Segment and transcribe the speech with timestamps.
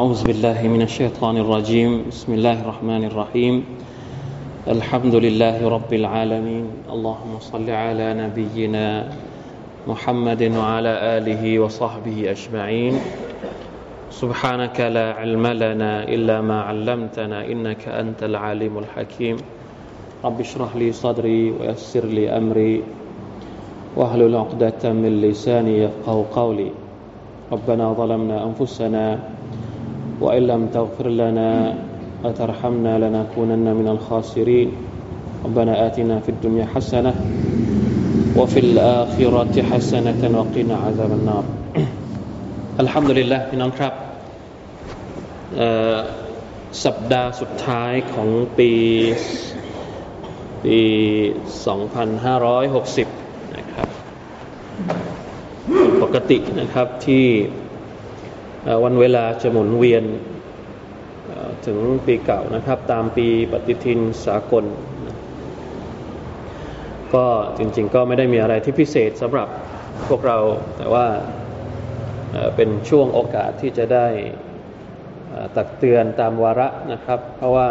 [0.00, 2.08] أعوذ بالله من الشيطان الرجيم.
[2.08, 3.54] بسم الله الرحمن الرحيم.
[4.64, 6.88] الحمد لله رب العالمين.
[6.88, 9.12] اللهم صل على نبينا
[9.84, 12.94] محمد وعلى آله وصحبه أجمعين.
[14.08, 19.36] سبحانك لا علم لنا إلا ما علمتنا إنك أنت العليم الحكيم.
[20.24, 22.82] رب اشرح لي صدري ويسر لي أمري.
[24.00, 26.72] واحلل عقدة من لساني يفقه قولي.
[27.52, 29.36] ربنا ظلمنا أنفسنا
[30.23, 31.51] وإن لم تغفر لنا
[32.23, 34.69] وترحمنا لنكونن من الخاسرين
[35.45, 37.13] ربنا آتنا في الدنيا حسنة
[38.39, 41.43] وفي الآخرة حسنة وقنا عذاب النار
[42.83, 43.93] الحمد لله พี่น้องครับ
[46.83, 48.71] สัปดาห์สุดท้ายของปี
[50.63, 50.79] ปี
[51.77, 53.87] 2560 นะครับ
[56.03, 57.25] ปกตินะครับที่
[58.84, 60.04] วันเวลาจะหมุนเวียน
[61.66, 64.64] ถึงปีเก่านะครับ ตามปีปฏิทินสากล
[67.14, 67.26] ก็
[67.58, 69.48] จริงๆก็ไม่ได้มีอะไรที่พิเศษสำหรับ
[70.08, 70.38] พวกเรา
[70.76, 71.06] แต่ว่า
[72.56, 74.06] เป็นช่วงโอกาสที่จะได้
[75.56, 77.68] ตักเตือนตามวาระนะครับ เพราะว่า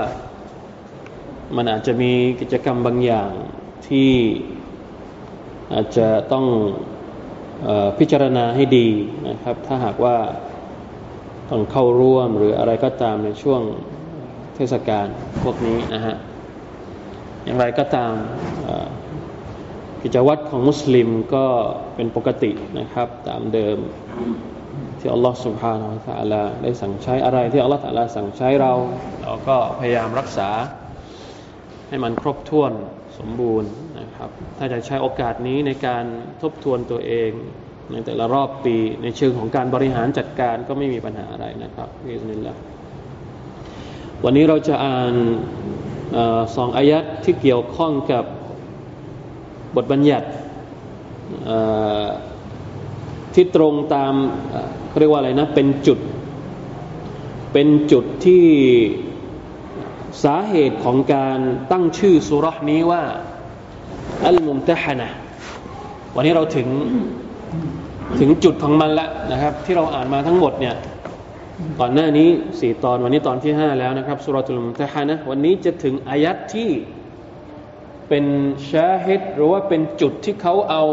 [1.56, 3.32] มันอาจจะมีกิจกรรมบางอย่าง
[3.88, 4.12] ที่
[5.74, 6.46] อาจจะต้อง
[8.00, 8.90] พิจารณาให้ดี
[9.30, 10.18] นะครับ ถ้าหากว่า
[11.50, 13.62] ต้องเข้าร่วมหรืออะไรก็ตามในช่วง
[14.56, 15.08] เทศกาล
[15.44, 16.16] พวกนี้นะฮะ
[17.44, 18.14] อย่างไรก็ตาม
[20.02, 21.46] กิจวัตรของมุสลิมก็
[21.96, 23.78] เป็นปกตินะครับ ตามเดิม
[25.00, 25.86] ที่อัลลอฮฺสุบฮานา
[26.20, 28.74] อัลลอฮฺได้สั่งใช้อะไรที่อัลลอฮฺลาสั่งใช้เรา
[29.24, 30.50] เราก็พยายามรักษา
[31.88, 32.72] ให้มันครบถ้วน
[33.20, 36.06] สมบูรณ์นะครับ ถ้าจะใช้โอกาสนี้ในการ
[36.42, 37.32] ทบทวนตัวเอง
[37.92, 42.56] ในแต่ละรอบปีในเชิงของการบริหารจัดการก็ไม่มีปัญหาอะไรนะครับพิสนิลละ
[44.24, 45.14] วันนี้เราจะอ่าน
[46.56, 48.24] สองอายัดที่เกี่ยวข้องกับ
[49.76, 50.28] บทบัญญัติ
[53.34, 54.14] ที่ตรงตาม
[54.88, 56.00] เขาเรียกว่าอะไรนะ เป็นจุด
[57.54, 58.46] เป็นจุดที่
[60.24, 61.40] สาเหตุของการ
[61.72, 63.04] ตั้งชื่อสุรษนี้ว่า
[64.26, 65.10] อัลมุมตะฮนะ
[66.16, 66.68] วันนี้เราถึง
[68.20, 70.76] ถึงจุดของมันล้วนะครับ ที่เราอ่านมาทั้งหมดเนี่ย
[71.80, 72.30] ก่อนหน้านี้
[72.60, 76.70] สี่ตอนวันนี้ตอนที่ห้าแล้วนะครับสุรทูลมุตะฮานะวันนี้จะถึงอายัดที่
[78.10, 78.26] เป็น
[78.72, 80.84] ชาฮิดหรือว่าเป็นจุดที่เขาเอา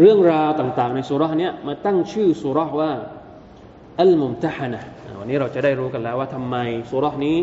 [0.00, 2.90] เรื่องราวต่างๆ ในสุรษนี้มาตั้งชื่อสุรษว่า
[4.00, 4.80] อัลมุมตะฮานะ
[5.18, 6.56] วันนี้เราจะได้รู้กันแล้วว่าทำไม
[6.90, 7.36] สุรษนี้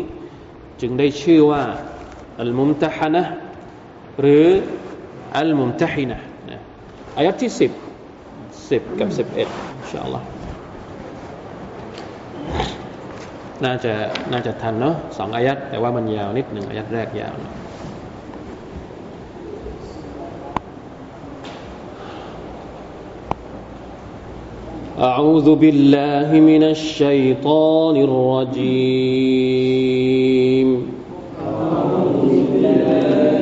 [0.80, 1.62] จึงได้ชื่อว่า
[2.40, 3.22] อัลมุมตะฮานะ
[4.20, 4.46] หรือ
[5.38, 6.18] อัลมุมตะฮินะ
[7.18, 7.52] อายัดที่
[8.16, 10.26] 10 10 กับ 11 อินชาอัลลอฮ์
[13.64, 13.92] น่าจะ
[14.32, 17.52] น่าจะทันเนาะสองอายัดแต่ว่ามันยาวนิดหนึ่งอายัดแรกยาวนะ
[25.04, 27.48] อาอูซุบิลลาฮิมินัชชัยฏ
[27.80, 30.68] อนิรรจีม
[31.42, 33.37] อาอูซุบิลลา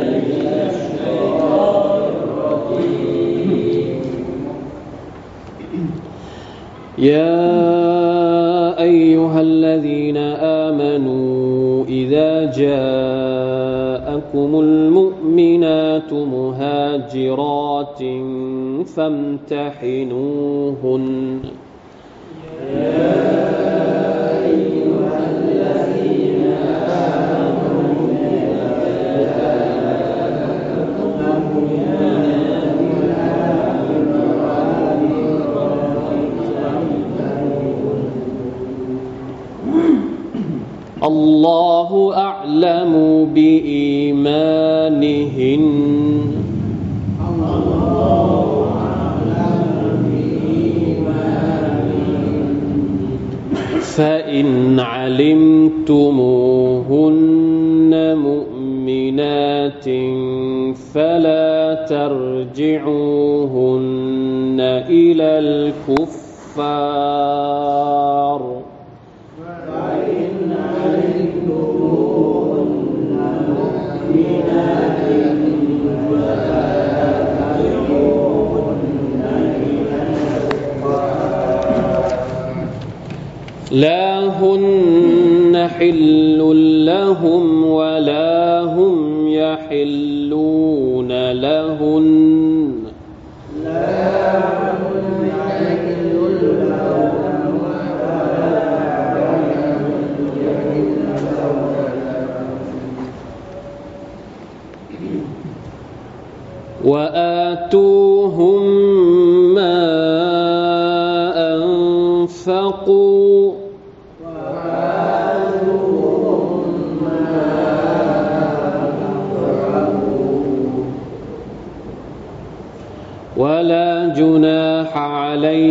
[7.07, 10.17] يا أيها الذين
[10.67, 18.03] آمنوا إذا جاءكم المؤمنات مهاجرات
[18.97, 21.07] فامتحنوهن.
[41.17, 42.93] الله أعلم
[43.35, 45.67] بإيمانهن.
[53.97, 55.87] فإن علمتموهن
[58.17, 59.85] مؤمنات
[60.95, 64.59] فلا ترجعوهن
[64.89, 66.17] إلى الكفار.
[84.43, 86.39] هن حل
[86.87, 92.77] لهم ولا هم يحلون لهن
[106.87, 108.66] وآتوهم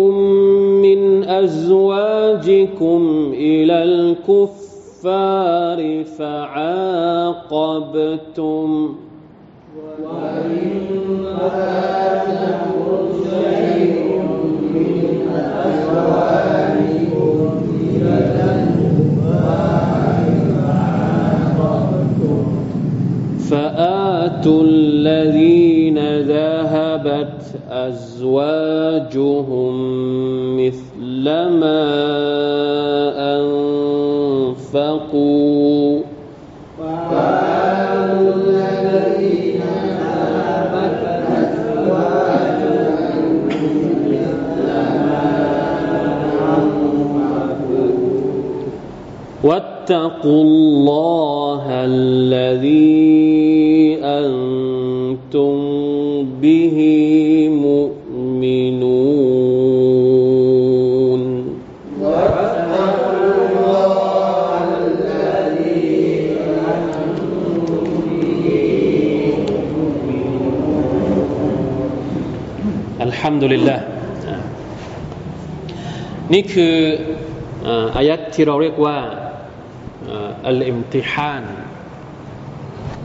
[0.82, 7.48] من أزواجكم إلى الكفار فعاقبتم.
[10.02, 10.70] وإن
[11.38, 12.80] فاتكم
[13.30, 14.41] شيء
[23.52, 29.74] فآتوا الذين ذهبت أزواجهم
[30.56, 31.24] مثل
[31.60, 31.84] ما
[33.36, 35.31] أنفقوا
[49.43, 52.97] واتقوا الله الذي
[54.03, 55.53] أنتم
[56.41, 56.77] به
[60.07, 61.21] مؤمنون
[62.01, 65.85] واتقوا الله الذي
[66.73, 67.53] أنتم
[68.21, 68.45] به
[73.07, 73.79] الحمد لله
[76.33, 76.75] นี่คือ
[77.95, 78.97] อายัดที่เราเรียกว่า
[80.48, 81.44] อัลอิมติฮาน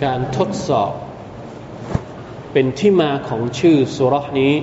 [0.03, 0.91] การทดสอบ
[2.53, 4.53] เป็นที่มาของชื่อสุรษนี้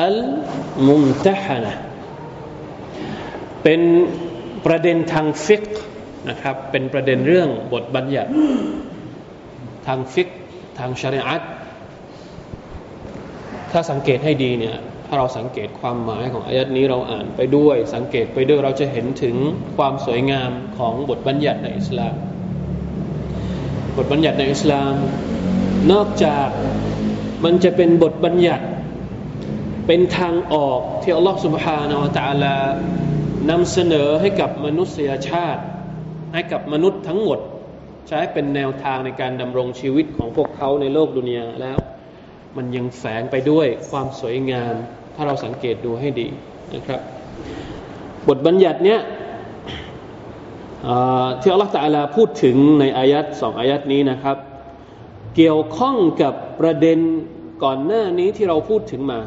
[0.00, 0.16] อัล
[0.88, 1.74] มุมตะฮานะ
[3.62, 3.80] เป็น
[4.66, 5.64] ประเด็นทางฟิก
[6.28, 8.30] นะครับ เป็นประเด็นเรื่องบทบัญญัติ
[9.86, 10.28] ทางฟิก
[10.78, 11.42] ทางชริอัต
[13.70, 14.76] ถ้าสังเกตให้ดีเนี่ย
[15.12, 19.36] ถ้าเราสังเกตความหมายของอายัดนี้เราอ่านไปด้วย สังเกตไปด้วยเราจะเห็นถึง
[19.76, 22.14] ความสวยงามของบทบัญญัติในอิสลาม
[23.96, 24.94] บทบัญญัติในอิสลาม
[25.92, 26.48] นอกจาก
[27.44, 28.66] มันจะเป็นบทบัญญัติ
[29.86, 32.56] เป็นทางออกที่อัลลอฮฺสุบฮานาอัะตะลา
[33.50, 35.62] นำเสนอให้กับมนุษยชาติ
[36.34, 37.38] ให้กับมนุษย์ทั้งหมด
[38.08, 41.78] ใช้เป็นแนวทางในการดำรงชีวิตของพวกเขาในโลกดุนยาแล้ว
[42.56, 44.74] มันยังแฝงไปด้วยความสวยงาม
[45.14, 46.28] ถ้าเราสังเกตดูให้ดี
[46.74, 47.00] นะครับ
[48.28, 49.00] บทบัญญัติเนี้ย
[51.40, 54.36] ที่อัลลอฮฺตะลาพูดถึงในอายัดสองอายัดนี้นะครับ
[55.36, 56.98] เกี่ยวข้องกับประเด็น
[57.64, 59.20] ก่อนหน้านี้ที่เราพูดถึงมา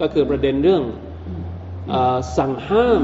[0.00, 0.82] ก็คือประเด็นเรื่อง
[1.92, 1.94] อ
[2.36, 3.02] สั่งห้าม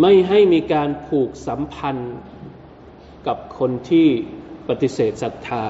[0.00, 2.14] ไม่ให้มีการผูกสัมพันธ์
[3.26, 4.08] กับคนที่
[4.68, 5.64] ปฏิเสธศรัทธา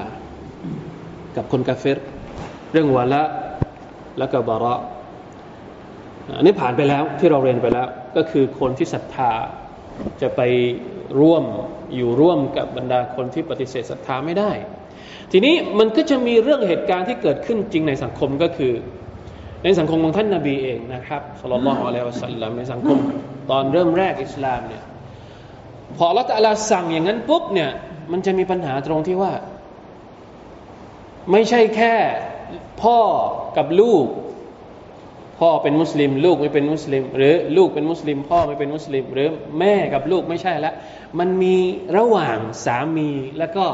[1.35, 1.99] กับคนกาเฟร
[2.71, 3.23] เรื่องวาละ
[4.17, 4.75] และก็บาระ
[6.37, 9.31] อันนี้ผ่านไปแล้วที่เราเรียนไปแล้ว ก็คือคนที่ศรัทธา
[10.21, 10.41] จะไป
[11.19, 11.43] ร่วม
[11.95, 14.51] อยู่ร่วมกับบรรดาคนที่ปฏิเสธศรัทธาไม่ได้
[15.31, 18.73] ทีนี้มันก็จะมีเรื่องเหตุการณ์ที่เกิดขึ้นจริงในสังคมก็คือ
[19.63, 22.97] ในสังคมของท่านนาบีเองนะครับสุลต่านละฮ์อะลัยฮิวสัลลัมในสังคม
[23.49, 24.83] ตอนเริ่มแรกอิสลามเนี่ย
[25.97, 27.69] พอละตัลาสั่งอย่างนั้นปุ๊บเนี่ย
[28.11, 29.33] มันจะมีปัญหาตรงที่ว่า
[31.31, 31.95] ไม่ใช่แค่
[32.83, 32.99] พ่อ
[33.57, 34.05] กับลูก
[35.39, 40.73] พ่อเป็นมุสลิม ลูกไม่เป็นมุสลิม หรือลูกเป็นมุสลิม พ่อไม่เป็นมุสลิม หรือแม่กับลูกไม่ใช่ละ
[41.19, 41.55] มันมี
[41.97, 43.65] ระหว่างสามีและก็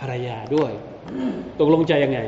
[0.00, 0.72] ภรรยาด้วย
[1.58, 2.20] ตกลงใจยังไง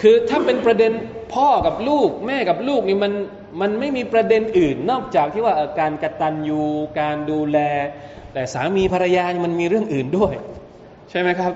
[0.00, 0.92] คือถ้าเป็นประเด็น
[1.34, 3.12] พ่อกับลูก แม่กับลูกนี่มัน
[3.60, 6.62] มันไม่มีประเด็นอื่น นอกจากที่ว่าการกระตันยู
[7.00, 7.58] การดูแล
[8.32, 10.34] แต่สามีภรรยานี่มันมีเรื่องอื่นด้วย
[11.10, 11.52] ใช่ไหมครับ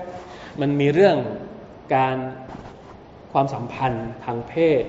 [0.61, 1.17] มันมีเรื่อง
[1.95, 2.17] การ
[3.31, 4.83] ความสัมพันธ์ทางเพศ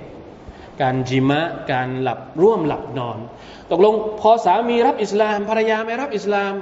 [0.83, 1.41] การจิมะ
[1.73, 3.19] การหลับร่วมหลับนอน
[3.71, 6.53] ตกลงพอสามีรับอิสลาม ภรรยาไม่รับอิสลาม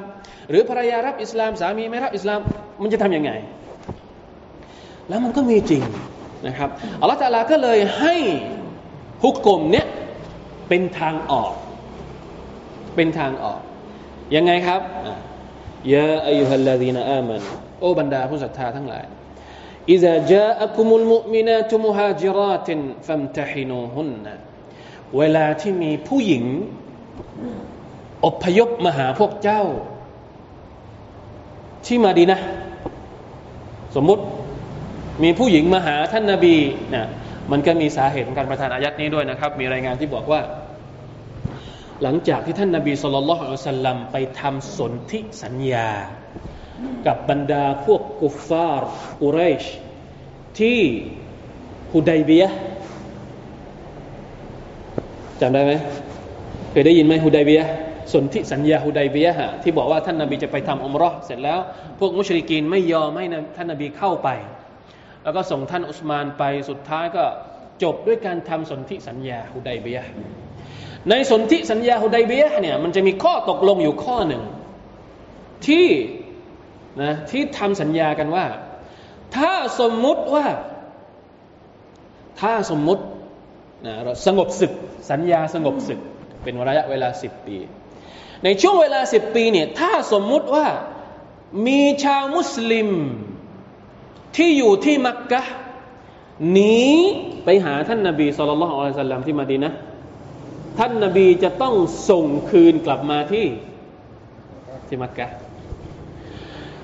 [0.51, 2.41] หรือภรรยารับอิสลาม สามีไม่รับอิสลาม
[2.83, 3.31] มันจะทำยังไง
[5.09, 5.83] แล้วมันก็มีจริง
[6.47, 6.69] นะครับ
[7.01, 8.15] อัลลอฮฺตาลาก็เลยให้
[9.25, 9.87] ฮุกกลมเนี้ย
[10.69, 11.53] เป็นทางออก
[12.97, 13.61] เป็นทางออก
[14.37, 14.81] ยังไงครับ
[15.93, 17.41] ยาอายุฮัลลาดีนอามัน
[17.81, 19.05] โอ้บรรดาผู้ศรัทธาทั้งหลาย
[19.90, 22.70] إذا جاءكم المؤمنات مهاجرات
[23.06, 24.26] فامتحنوهن
[25.18, 26.44] เวลาที่มีผู้หญิง
[28.26, 29.64] อพยพมาหาพวกเจ้า
[31.86, 32.40] ที่มาดีนะ
[33.96, 34.24] สมมุติ
[35.24, 36.56] มีผู้หญิงมาหาท่านนาบี
[36.94, 37.08] นะ
[37.52, 40.42] มันก็มีสาเหตุของการประทานอายัดนี้ด้วยนะครับ มีรายงานที่บอกว่า
[42.04, 45.90] หลังจากที่ท่านนาบีสุลต่านละอัลสัลลัมไปทำสนธิสัญญา
[47.08, 48.91] กับบรรดาพวก กุฟฟาร์
[49.23, 49.65] อุเรช
[50.59, 50.81] ที่
[51.93, 52.45] ฮุดัยเบีย
[55.41, 55.73] จำได้ไหม
[56.71, 57.63] เคยได้ยินไหมฮุดัยเบีย
[58.13, 61.59] สนธิสัญญาฮุดัยเบียฮะที่บอกว่าท่านนาบีจะไปทำอมรอเสร็จแล้ว
[61.99, 63.25] พวกมุชริกีนไม่ยอมให้
[63.57, 64.29] ท่านนาบีเข้าไป
[65.23, 67.25] แล้วก็ส่งท่านอุสมานไปสุดท้ายก็
[67.83, 70.01] จบด้วยการทำสนธิสัญญาฮุดัยเบีย
[71.11, 74.43] ในสนธิสัญญาฮุดัยเบียเนี่ยมันจะมีข้อตกลงอยู่ข้อหนึ่ง
[75.67, 75.87] ที่
[77.03, 78.47] นะที่ทำสัญญากันว่า
[79.37, 80.47] ถ้าสมมุติว่า
[82.41, 83.03] ถ้าสมมุติ
[83.87, 84.73] นะเราสงบศึก
[85.11, 86.01] สัญญาสงบศึก
[86.43, 87.57] เป็นระยะเวลาสิบปี
[88.45, 90.67] ในช่วงเวลาสิบปีเนี่ยถ้าสมมุติว่า
[91.67, 92.89] มีชาวมุสลิม
[94.37, 95.43] ที่อยู่ที่มักกะ
[96.53, 96.83] หนี
[97.45, 99.73] ไปหาท่านนาบีสุลต่านละอัลสลัมที่มาดีนะ
[100.79, 101.75] ท่านนาบีจะต้อง
[102.11, 103.47] ส่งคืนกลับมาที่
[104.89, 105.29] ที่มักกะ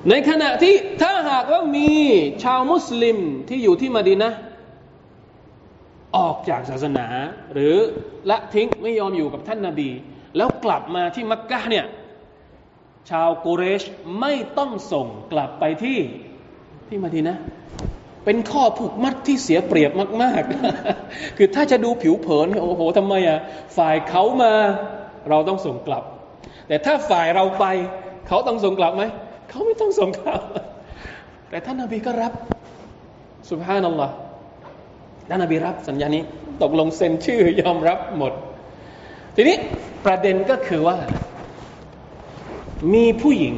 [0.08, 1.90] ในขณะที่ถ้าหากว่ามี
[2.44, 4.32] ชาวมุสลิมที่อยู่ที่มาดีนะ
[6.16, 7.06] ออกจากศาสนา
[7.52, 7.76] หรือ
[8.30, 9.90] ละทิ้งไม่ยอมอยู่กับท่านนาบี
[10.36, 11.86] แล้วกลับมาที่มักกะเนี่ย
[13.10, 13.82] ชาวกุเรช
[14.20, 15.98] ไม่ต้องส่งกลับไปที่
[16.88, 17.36] ที่มาดีนะ
[18.24, 19.92] เป็นข้อผูกมัดที่เสียเปรียบ
[20.22, 20.42] มาก
[20.92, 23.38] ๆ คือถ้าจะดูผิวเผินโอ้โหทำไมอะ
[23.76, 24.52] ฝ่ายเขามา
[25.28, 26.04] เราต้องส่งกลับ
[26.68, 27.64] แต่ถ้าฝ่ายเราไป
[28.28, 29.04] เขาต้องส่งกลับไหม
[29.50, 30.42] เขาไม่ต้องส่งกลับ
[31.48, 32.32] แต่ท่านนาบีก็รับ
[33.50, 34.14] สุภานัลลอฮ์
[35.28, 36.22] ท่านนาบีรับสัญญานี้
[36.62, 38.32] ตกลงเซ็นชื่อยอมรับหมด
[39.36, 39.56] ทีนี้
[40.06, 40.96] ประเด็นก็คือว่า
[42.94, 43.56] มีผู้หญิง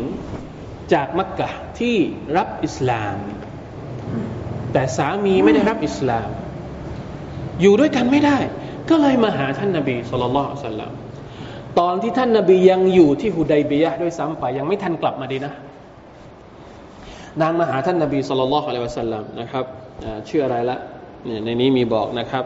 [0.92, 1.96] จากมักกะที่
[2.36, 3.16] รับอิสลาม
[4.72, 6.28] แต่สามีไม่ได้รับอิสลาม
[7.60, 8.38] อยู่ด้วยกันไม่ได้
[8.90, 10.92] ก็เลยมาหาท่านนาบีสุลต่านสัลลัม
[11.78, 15.52] ตอนที่ท่านนาบียังอยู่ที่ฮุดัยบียะด้วยซ้ำไปยังไม่ทันกลับมาดีนะ
[17.40, 19.64] นางมาหาท่านนาบีสุลต่านอะลัยวะสัลลัมนะครับ
[20.28, 20.76] ชื่ออะไรละ
[21.24, 22.44] เนี่ยในนี้มีบอกนะครับ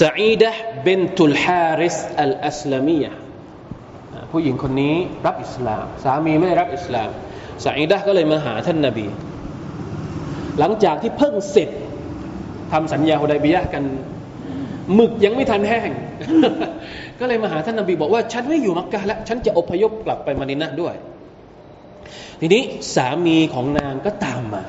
[0.00, 0.50] ซาอีดะ
[0.84, 3.12] เบนตุลฮาริสอัลอัสลามียะ
[4.30, 4.94] ผู้หญิงคนนี้
[5.26, 7.10] รับอิสลาม สามีไม่ได้รับอิสลาม
[7.64, 9.06] ซาอีดะก็เลยมาหาท่านนาบี
[10.58, 11.70] หลังจากที่เพิ่งเสร็จ
[12.72, 13.84] ทำสัญญาฮุดัยบียะกัน
[14.94, 15.90] หมึกยังไม่ทันแห้ง
[17.20, 20.94] ก็เลยมาหาท่านนบีบอกว่า ฉันไม่อยู่มักกะแล้ว ฉันจะอพยพกลับไปมาดินะด้วย
[22.40, 22.62] ทีนี้
[22.94, 24.64] สามีของนางก็ตามมา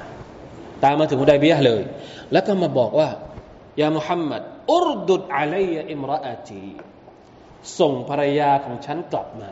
[0.84, 1.84] ตามมาถึงฮุดัยเบียะเลย
[2.32, 3.10] แล้วก็มาบอกว่า
[3.82, 6.64] ยามุฮัมมัดอุรดุดอะลัยอิมรอตี
[7.80, 9.52] ส่งภรรยาของฉันกลับมา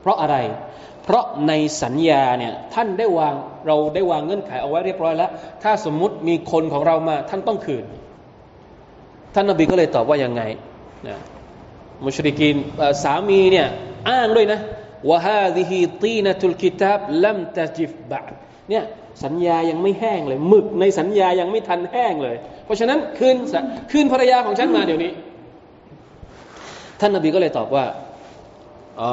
[0.00, 0.36] เพราะอะไร
[1.02, 3.34] เพราะในสัญญาเนี่ยท่านได้วาง
[3.66, 5.30] เราได้วางเงื่อนไขเอาไว้เรียบร้อยแล้ว
[5.62, 7.84] ถ้าสมมุติมีคนของเรามา ท่านต้องคืน
[9.34, 10.42] ท่านนบีก็เลยตอบว่ายังไง
[11.08, 11.18] นะ
[12.06, 12.56] มุชริกีน
[13.02, 13.66] สามีเนี่ย
[14.10, 14.60] อ้างด้วยนะ
[15.08, 18.20] ว่าฮาดิฮีตีนตุลกิตาบลัมตะจิฟบะ
[18.70, 18.84] เนี่ย
[19.24, 23.36] สัญญายังไม่แห้งเลยหมึกในสัญญายังไม่ทันแห้งเลย เพราะฉะนั้นคืน
[23.90, 25.10] คืนภรรยาของฉันมาเดี๋ยวนี้
[27.00, 27.84] ท่านนบีก็เลยตอบว่า
[29.00, 29.12] อ๋อ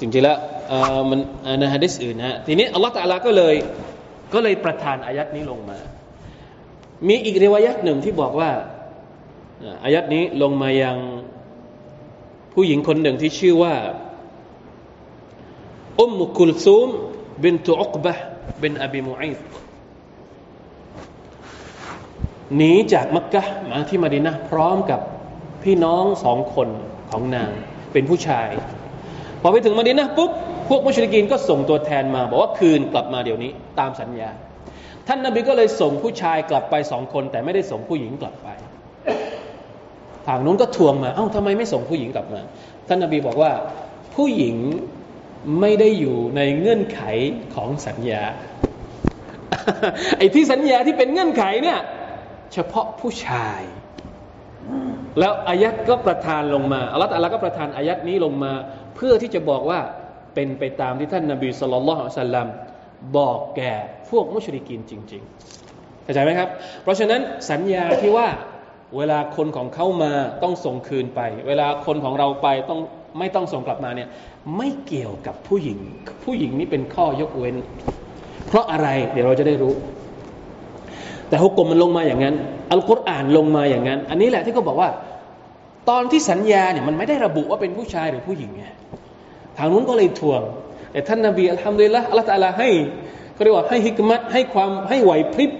[0.00, 0.38] จริงๆแล้ว
[1.10, 1.20] มัน
[1.58, 3.54] ในฮะดิษอื่นนะทีนี้อัลลอฮฺตะลาก็เลย
[4.34, 5.78] ก็เลยประทานอายัดนี้ลงมา
[7.08, 8.50] มีอีกเรวายัดหนึ่งที่บอกว่า
[9.84, 10.96] อายัดนี้ลงมายัง
[12.52, 13.74] ผู้หญิงคนหนึ่งที่ชื่อว่า
[16.00, 16.88] อุมมุคุลซูม
[17.42, 18.14] บินตุอุกบะ
[18.62, 19.38] บินอบีมุอิด
[22.56, 25.00] หนีจากมักกะมาที่มาดินะพร้อมกับ
[25.62, 26.68] พี่น้องสองคน
[27.10, 27.50] ของนาง
[27.92, 28.48] เป็นผู้ชาย
[29.40, 30.30] พอไปถึงมาดินะปุ๊บ
[30.68, 34.30] พวกมุชลิกินก็ส่งตัวแทนมา บอกว่าคืนกลับมาเดี๋ยวนี้ตามสัญญา
[35.06, 38.48] ท่านนาบีก็เลยส่งผู้ชายกลับไปสองคน แต่ไม่ได้ส่งผู้หญิงกลับไป
[40.26, 42.40] ฝั่งนู้นก็ทวงมา เอ้าทำไมไม่ส่งผู้หญิงกลับมา
[42.88, 43.52] ท่านนาบีบอกว่า
[44.14, 44.56] ผู้หญิง
[45.60, 47.00] ไม่ได้อยู่ในเงื่อนไข
[47.54, 48.22] ของสัญญา
[50.18, 51.78] ไอ้ที่สัญญาที่เป็นเงื่อนไขเนี่ย
[52.52, 53.62] เฉพาะผู้ชาย
[55.18, 58.52] แล้วอายัดก็ประทานลงมาอัลลอฮฺก็ประทานอายัดนี้ลงมา
[58.96, 59.80] เพื่อที่จะบอกว่า
[60.34, 62.46] เป็นไปตามที่ท่านนาบีสุลต่านละฮ์สัลลัม
[63.16, 63.72] บอกแก่
[64.10, 65.22] พวกมุชริกินจริง
[65.64, 66.48] ๆ เข้าใจไหมครับ
[66.82, 68.26] เพราะฉะนั้นสัญญาที่ว่า
[68.98, 72.80] เวลาคนของเขามาต้องส่งคืนไป เวลาคนของเราไปต้อง
[73.18, 74.08] ไม่ต้องส่งกลับมาเนี่ย
[74.56, 75.78] ไม่เกี่ยวกับผู้หญิง
[76.24, 77.56] ผู้หญิงนี่เป็นข้อยกเว้น
[78.46, 79.74] เพราะอะไรเดี๋ยวเราจะได้รู้
[81.28, 82.34] แต่ฮุกกลมมันลงมาอย่างนั้น
[82.72, 84.90] อัลกุรอานลงมาอย่างนั้น อันนี้แหละที่เขาบอกว่า
[85.88, 88.64] ตอนที่สัญญาเนี่ยมันไม่ได้ระบุว่าเป็นผู้ชายหรือผู้หญิงไง
[89.58, 90.42] ทางนู้นก็เลยทวง
[90.92, 92.68] แต่ท่านนาบีอัลฮัมดุลิลละอัลลอฮฺตะลาให้
[93.34, 95.50] เขาเรียกว่าให้ฮิกมัตให้ความให้ไหวพริบ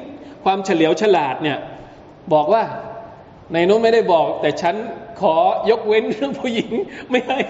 [0.44, 1.58] ความเฉลียวฉลาดเนี่ย
[2.32, 2.62] บอกว่า
[3.52, 4.74] ในนู้นไม่ได้บอก แต่ฉัน
[5.20, 5.34] ขอ
[5.70, 6.70] ยกเว้นเรื่องผู้หญิง
[7.10, 7.40] ไม่ให้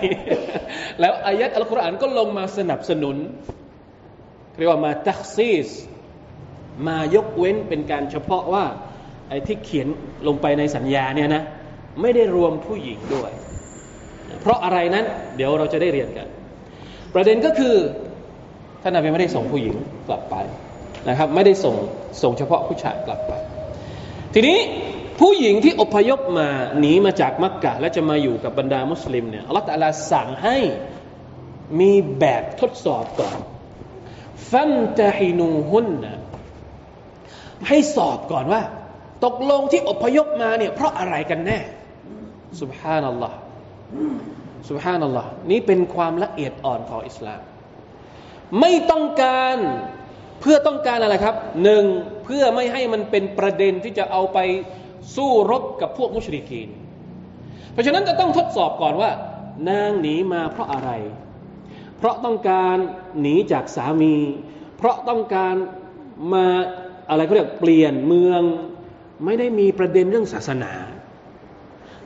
[1.00, 3.16] แล้วอายัดอัลกุรอานก็ลงมาสนับสนุน
[4.56, 5.68] เรียกว่ามาตักซีส
[6.86, 8.64] มายกเว้นเป็นการเฉพาะว่า
[9.28, 9.88] ไอ้ที่เขียน
[10.26, 11.42] ลงไปในสัญญาเนี่ยนะ
[12.02, 13.30] ไม่ได้รวมผู้หญิงด้วย
[14.40, 15.04] เพราะอะไรนั้น
[15.36, 16.28] เดี๋ยวเราจะได้เรียนกัน
[17.14, 17.74] ประเด็นก็คือ
[18.82, 19.76] ท่านนบีไม่ได้ส่งผู้หญิง
[20.08, 20.36] กลับไป
[21.08, 21.76] นะครับ ไม่ได้ส่ง
[22.22, 23.32] ส่งเฉพาะผู้ชายกลับไป
[24.34, 24.58] ทีนี้
[25.20, 26.48] ผู้หญิงที่อพยพมา
[26.78, 30.56] หนีมาจากมักกะ และจะมาอยู่กับบรรดามุสลิมเนี่ยอัลลอฮฺลาสั่งให้
[31.80, 33.38] มีแบบทดสอบก่อน
[34.50, 36.12] ฟันตะฮินูฮุนนะ
[37.68, 38.62] ให้สอบก่อนว่า
[39.24, 41.58] ตกลงที่อพยพมาเนี่ยเพราะอะไรกันแน่
[42.60, 43.36] สุบฮานัลลอฮ์
[44.68, 47.40] สุบฮานัลลอฮ์นี่เป็นความละเอียดอ่อนของอิสลาม
[48.60, 49.56] ไม่ต้องการ
[50.40, 51.84] เพื่อต้องการอะไรครับหนึ่ง
[52.24, 54.38] เพื่อไม่ให้มันเป็นประเด็นที่จะเอาไป
[55.16, 56.68] สู้รบกับพวกมุชริกีน
[57.72, 59.10] เพราะฉะนั้นจะต้องทดสอบก่อนว่า
[59.68, 60.90] นางหนีมาเพราะอะไร
[61.98, 62.76] เพราะต้องการ
[63.20, 64.16] หนีจากสามี
[64.76, 65.54] เพราะต้องการ
[66.32, 66.46] มา
[67.10, 68.42] อะไรเขาเรียกเปลี่ยนเมือง
[69.24, 70.72] ไม่ได้มีประเด็นเรื่องศาสนา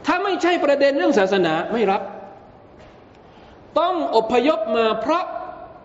[0.06, 2.02] ถ้าไม่ใช่ประเด็นเรื่องศาสนาไม่รับ
[3.78, 5.24] ต้องอพยพมาเพราะ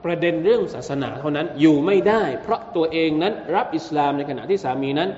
[0.05, 5.09] ประเด็นเรื่องศาสนาเท่านั้นอยู่ไม่ได้ เพราะตัวเองนั้นรับอิสลามในขณะที่สามีนั้น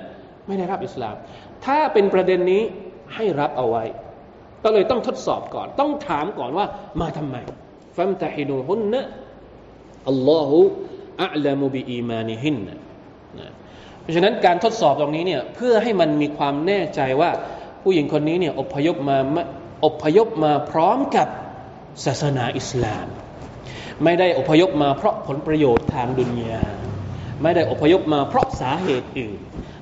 [0.46, 1.14] ไม่ได้รับอิสลาม
[1.64, 2.62] ถ้าเป็นประเด็นนี้
[3.14, 3.84] ให้รับเอาไว้
[4.64, 6.66] ก็เลยต้องทดสอบก่อน ต้องถามก่อนว่า
[7.00, 7.36] มาทำไม
[7.96, 9.02] ฟัมตะฮินูฮุนนะ
[10.08, 10.64] อัลลอฮฺ
[11.22, 12.76] อัลลมุบิอีมานิฮินนะ
[14.00, 17.30] เพราะฉะนั้นการทดสอบตรงนี้เนี่ยเพื่อให้มันมีความแน่ใจว่า
[17.82, 19.18] ผู้หญิงคนนี้เนี่ยอพยพมา
[19.86, 21.28] อพยพมาพร้อมกับ
[22.04, 23.06] ศาสนาอิสลาม
[24.04, 26.64] ไม่ได้อพยพมาเพราะผลประโยชน์ทางดุนยา
[27.42, 29.40] ไม่ได้อพยพมาเพราะสาเหตุอื่น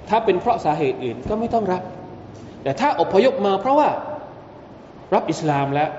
[0.09, 1.83] ถ้าเป็นเพราะสาเหตุอื่นก็ไม่ต้องรับ
[2.63, 3.89] แต่ถ้าอพยพมาเพราะว่า
[5.15, 5.91] รับอิสลามแล้ว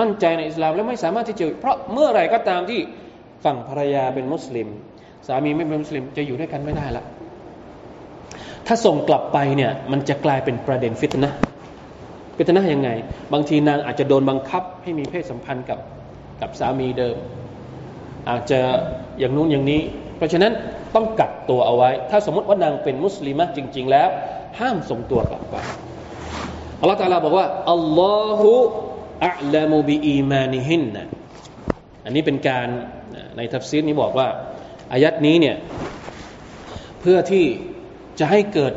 [0.00, 2.80] มั่นใจในอิสลามแล้วไม่สามารถที่จะเพราะเมื่อไรก็ตามที่
[3.44, 4.68] ฝั่งภรรยาเป็นมุสลิม
[5.26, 7.04] สามีไม่เป็นมุสลิมจะอยู่ด้วยกันไม่ได้ละ
[8.66, 11.30] ถ้าส่งกลับไปเนี่ยมันจะกลายเป็นประเด็นฟิตนะ
[12.36, 12.90] ฟิตนะยังไง
[13.32, 15.78] บางทีนางอาจจะโดนบังคับให้มีเพศสัมพันธ์กับ
[16.40, 17.16] กับสามีเดิม
[18.28, 18.60] อาจจะ
[19.18, 19.80] อย่างนู้นอย่างนี้
[20.16, 20.52] เพราะฉะนั้น
[20.94, 24.08] ต้องกักตัวเอาไว้ ถ้าสมมติว่านางเป็นมุสลิมะฮฺจริง ๆ แล้ว
[24.60, 25.56] ห้ามส่งตัวกลับไป
[26.80, 31.04] อัลลอฮฺตาลาบอกว่าالله أعلم بإيمانهن
[32.04, 32.68] อันนี้เป็นการ
[33.36, 34.28] ในทัฟซีรนี้บอกว่า
[34.92, 35.56] อายัดนี้เนี่ย
[37.00, 37.44] เพื่อที่
[38.18, 38.72] จะให้เกิด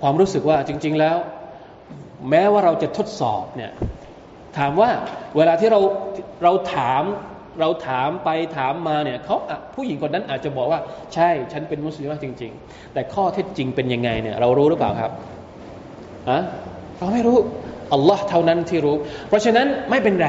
[0.00, 1.16] ความรู้สึกว่าจริง ๆ แล้ว
[2.30, 3.72] แม้ว่าเราจะทดสอบเนี่ย
[4.58, 4.90] ถามว่า
[5.36, 5.80] เวลาที่เรา
[6.44, 7.02] เราถาม
[7.60, 9.36] เราถามไปถามมาเนี่ยเขา
[9.74, 10.80] ผู้หญิงคนนั้นอาจจะบอกว่า
[11.14, 15.10] ใช่ฉันเป็นมุสลิมจริง ๆ แต่ข้อเท็จจริงเป็นยังไงเนี่ยเรารู้หรือเปล่าครับ
[16.28, 16.38] อะ
[16.98, 17.36] เราไม่รู้
[17.92, 18.96] อัลลอฮ์เท่านั้นที่รู้
[19.28, 20.28] เพราะฉะนั้นไม่เป็นไร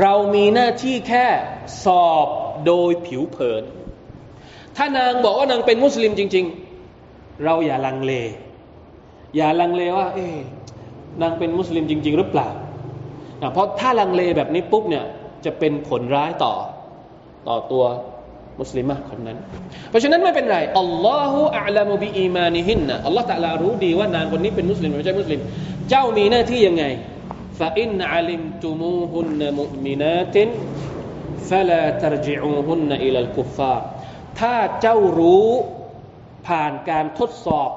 [0.00, 1.26] เรามีหน้าที่แค่
[1.84, 2.26] สอบ
[2.66, 3.62] โดยผิวเผิน
[4.76, 6.44] ถ้านางบอกว่านางเป็นมุสลิมจริง
[6.94, 8.12] ๆ เราอย่าลังเล
[9.36, 10.26] อย่าลังเลว่า เอ๊
[11.22, 12.48] นางเป็นมุสลิมจริง ๆ หรือเปล่า
[13.52, 15.04] เพราะถ้าลังเลแบบนี้ปุ๊บเนี่ย
[15.44, 16.54] จะเป็นผลร้ายต่อ
[17.48, 17.84] ต่อตัว
[18.60, 19.38] มุสลิมะคนนั้น
[19.90, 25.40] เพราะฉะนั้นไม่เป็นไรอัลลอฮฺอัลามุบิอีมานิฮินนะอัลลอฮฺตะลารู้ดีว่านางคนนี้เป็นมุสลิมหรือไม่ใช่มุสลิม
[25.90, 26.84] เจ้ามีหน้าที่ยังไง
[27.58, 30.48] ฟาอินอัลิมตุมูฮุนมุมินาติน
[31.50, 33.74] ฟลาตรจิอูฮุนอิลัลกุฟา
[34.40, 35.48] ถ้าเจ้ารู้
[36.46, 37.70] ผ่านการทดสอบ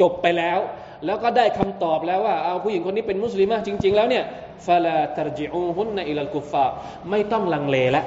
[0.00, 0.58] จบไปแล้ว
[1.06, 4.24] แล้วก็ได้คำตอบแล้วว่าเอาผู้หญิงคนนี้เป็นมุสลิมจริง ๆ แล้วเนี่ย
[4.66, 6.66] ฟาลาตรจิอูฮุนอิลัลกุฟา
[7.10, 8.06] ไม่ต้องลังเลแล้ว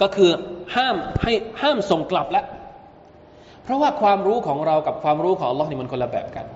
[0.00, 0.30] ก็คือ
[0.76, 2.44] ห้ามให้ห้ามส่งกลับแล้ว
[3.64, 6.46] เพราะว่าความรู้ของเรากับความรู้ของอัลลอฮ์นี่มันคนละแบบกัน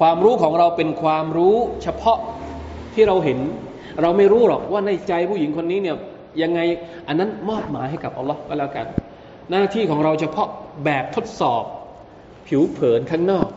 [0.00, 2.18] ความรู้ของเราเป็นความรู้เฉพาะ
[2.94, 3.38] ที่เราเห็น
[4.02, 5.96] เราไม่รู้หรอกว่าในใจผู้หญิงคนนี้เนี่ย
[6.42, 6.60] ยังไง
[7.08, 8.86] อันนั้นมอบหมายให้กับอัลลอฮ์ก็แล้วกัน
[9.50, 10.48] หน้าที่ของเราเฉพาะ
[10.84, 11.64] แบบทดสอบ
[12.48, 13.48] ผิวเผินข้างนอก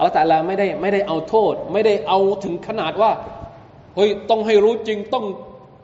[0.00, 3.10] อัลต่ละไม่ได้ไม่ได้เอาโทษ ไม่ได้เอาถึงขนาดว่า
[3.96, 5.24] เฮ้ยต้องให้รู้จริงต้อง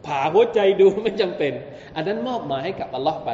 [0.07, 1.53] ผ่าหัวใจดูไม่จำเป็น
[1.97, 3.31] อันนั้นมอบหมายให้กับอัลลอฮ์ไป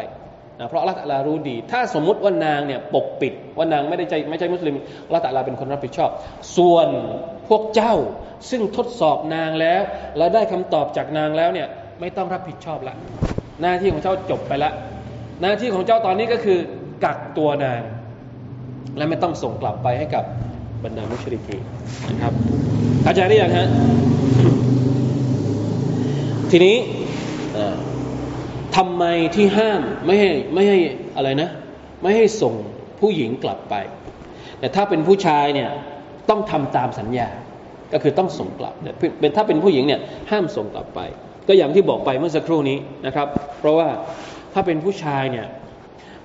[0.58, 4.74] นะเพราะอัลลอฮ์ตะลารู้ดี ถ้าสมมุติว่านางเนี่ยปกปิดว่านางไม่ได้ใจไม่ใช่มุสลิม
[5.06, 6.10] อัลลอฮ์ตะลาเป็นคนรับผิดชอบ
[6.56, 6.88] ส่วน
[7.48, 7.94] พวกเจ้า
[8.50, 9.82] ซึ่งทดสอบนางแล้ว
[10.18, 11.68] แล้วได้คำตอบจากนางแล้วเนี่ย
[12.00, 12.94] ไม่ต้องรับผิดชอบละ
[13.62, 14.72] หน้าที่ของเจ้าจบไปละ
[15.42, 16.58] หน้าที่ของเจ้าตอนนี้ก็คือ
[17.04, 17.82] กักตัวนาง
[18.96, 20.24] และไม่ต้องส่งกลับไปให้กับ
[20.84, 21.58] บรรดามุชริกี
[22.10, 22.32] นะครับ
[23.02, 23.68] เข้าใจหรือยังฮะ
[26.50, 26.76] ทีนี้
[28.76, 29.04] ทำไม
[29.36, 30.78] ที่ห้ามไม่ให้ไม่ให้
[31.16, 31.48] อะไรนะ
[32.02, 32.54] ไม่ให้ส่ง
[33.00, 33.74] ผู้หญิงกลับไป
[34.58, 35.70] แต่ถ้าเป็นผู้ชายเนี่ย
[36.30, 37.28] ต้องทำตามสัญญา
[37.92, 38.74] ก็คือต้องส่งกลับ
[39.20, 41.00] เป็นถ้าเป็นผู้หญิงเนี่ยห้ามส่งกลับไป
[41.48, 43.28] ก็อย่างที่บอกไปเมื่อสักครู่นี้นะครับ
[43.60, 43.88] เพราะว่า
[44.52, 45.46] ถ้าเป็นผู้ชายเนี่ย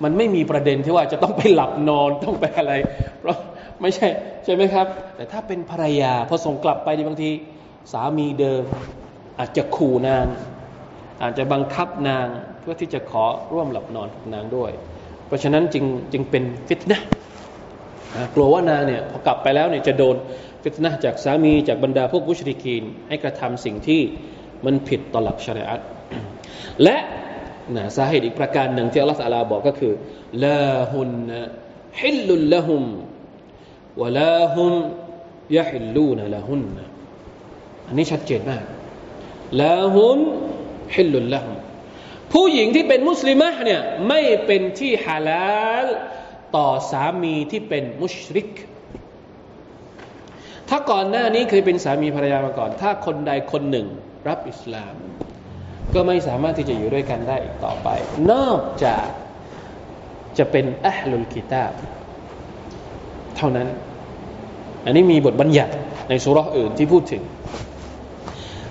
[0.04, 2.72] มันไม่มีประเด็นที่ว่าจะต้องไปหลับนอนต้องไปอะไร
[3.20, 3.36] เพราะ
[3.80, 4.08] ไม่ใช่
[4.44, 7.30] ใช่ไหมครับ แต่ถ้าเป็นภรรยาพอส่งกลับไปบางที
[7.92, 8.62] สามีเดิม
[9.38, 10.26] อาจจะขู่นาง
[11.22, 12.26] อาจจะบังคับนาง
[12.60, 14.70] เพื่อที่จะขอร่วมหลับนอนกับนางด้วย
[15.26, 17.00] เพราะฉะนั้นจึงจึงเป็นฟิตนะ
[18.34, 20.16] กลัวว่านางเนี่ยพอกลับไปแล้วเนี่ยจะโดน
[20.62, 24.00] ฟิตนะจากสามีจากบรรดาพวกมุชริกีน ให้กระทำสิ่งที่
[24.64, 25.80] มันผิดต่อหลักชริอัต
[26.82, 26.96] และ
[27.76, 29.92] นะสาเหตุอีกประการหนึ่งที่อัลลอฮฺสัลาบอกก็คือ
[30.44, 31.10] ลาฮุน
[32.00, 32.82] ฮิลลุลละฮุม
[34.00, 34.72] วะลาฮุม
[35.56, 36.62] ยะฮิลลูนละฮุน
[37.86, 38.64] อันนี้ชัดเจนมาก
[39.62, 40.18] ลาฮุน
[40.94, 41.56] ฮิลลุลละฮุม
[42.32, 45.86] ผู้หญิงที่เป็นมุสลิมะเนี่ยไม่เป็นที่ฮาลาล
[46.56, 48.50] ต่อสามีที่เป็นมุชริก
[50.68, 53.86] ถ้าก่อนหน้านี้เคยเป็นสามีภรรยามาก่อน ถ้าคนใดคนหนึ่ง
[54.28, 54.94] รับอิสลาม
[55.94, 57.88] ก็ไม่สามารถที่จะอยู่ด้วยกันได้อีกต่อไป
[58.32, 59.06] นอกจาก
[60.38, 61.72] จะเป็นอัลลุลกิตาบ
[63.36, 63.68] เท่านั้น
[64.84, 65.72] อันนี้มีบทบัญญัติ
[66.08, 67.22] ในสุรษอื่นที่พูดถึง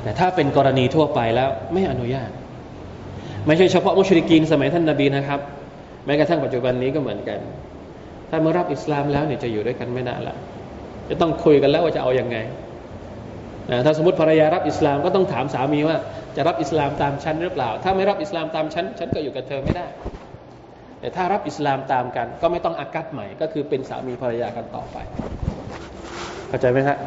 [0.03, 2.29] แต่ถ้าเป็นกรณีทั่วไปแล้วไม่อนุญาต
[3.47, 5.39] ไม่ใช่เฉพาะมุชริกีนสมัยท่านนาบีนะครับ
[6.05, 7.39] แม้กระทั่งปัจจุบันนี้ก็เหมือนกัน
[8.29, 10.35] ถ้าเมื่อรับอิสลามแล้วเนี่ยจะอยู่ด้วยกันไม่ได้ละ
[11.09, 12.37] จะต้องคุยกันแล้วว่าจะเอาอยัางไง
[13.71, 15.97] นะถ้าสมมติภรรยารับอิสลามก็ต้องถามสามีว่า
[16.35, 19.85] จะรับอิสลามตามฉันหรือเปล่า ถ้าไม่รับอิสลามตามฉันฉันก็อยู่กับเธอไม่ได้
[21.01, 24.97] แต่ถ้ารับอิสลามตามกัน ก็ไม่ต้องอากัดใหม่ ก็คือเป็นสามีภรรยากันต่อไป
[26.47, 26.97] เข้าใจไหมครับ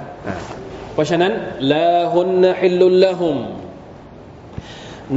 [0.93, 1.33] เพราะฉะนั้น
[1.73, 3.37] ละหุนฮิลลุลละหุม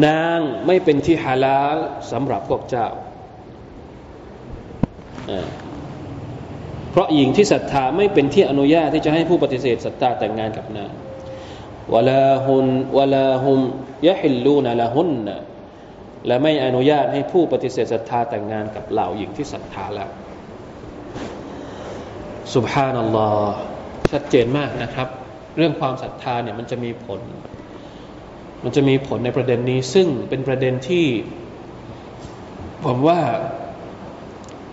[0.05, 1.77] นางไม่เป็นที่ฮาลาล
[2.11, 2.87] สำหรับพวกเจ้า
[6.91, 10.91] เพราะหญิงที่ศรัทธาไม่เป็นที่อนุญาตที่จะให้ผู้ปฏิเสธศรัทธาแต่งงานกับนาง
[11.93, 12.65] วลาฮุน
[12.97, 13.59] วลาฮุม
[14.07, 15.27] ยะฮิลลูนละหุน
[16.27, 20.09] และไม่อนุญาตให้ผู้ปฏิเสธศรัทธาแต่งงานกับเหล่าหญิงที่ศรัทธาแล้ว
[22.53, 23.53] สุบฮานัลลอฮ์
[24.11, 25.07] ชัดเจนมากนะครับ
[25.57, 27.21] เรื่องความศรัทธาเนี่ยมันจะมีผล
[28.63, 31.05] มันจะมีผลในประเด็นนี้ ซึ่งเป็นประเด็นที่
[32.85, 33.19] ผมว่า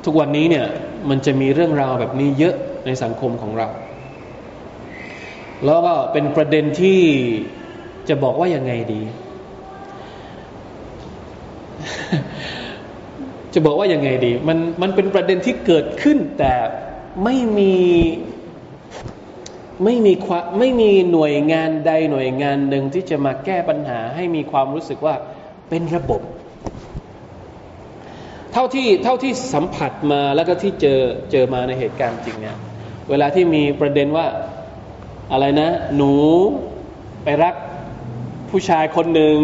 [0.05, 0.67] ทุกวันนี้เนี่ย
[1.11, 2.55] มันจะมีเรื่องราวแบบนี้เยอะ
[2.87, 3.69] ในสังคมของเรา
[5.64, 7.01] แล้วก็เป็นประเด็นที่
[8.09, 9.03] จะบอกว่ายังไงดี
[13.55, 16.55] จะบอกว่ายังไงดี มันมันเป็นประเด็นที่เกิดขึ้น แต่
[17.25, 17.75] ไม่มี
[19.85, 25.14] ไม่มีควไม่มีหน่วยงานใดหน่วยงานหนึ่งที่จะมาแก้ปัญหาให้มีความรู้สึกว่า
[25.69, 26.21] เป็นระบบ
[28.53, 31.01] เท่าที่เท่าที่สัมผัสมาแล้วก็ที่เจอ
[31.33, 32.57] เจอมาในเหตุการณ์จริงเนี่ย
[33.11, 34.27] เวลาที่มีประเด็นว่า
[35.33, 36.14] อะไรนะ หนู
[37.25, 37.55] ไปรัก
[38.51, 39.37] ผู้ชายคนหนึ่ง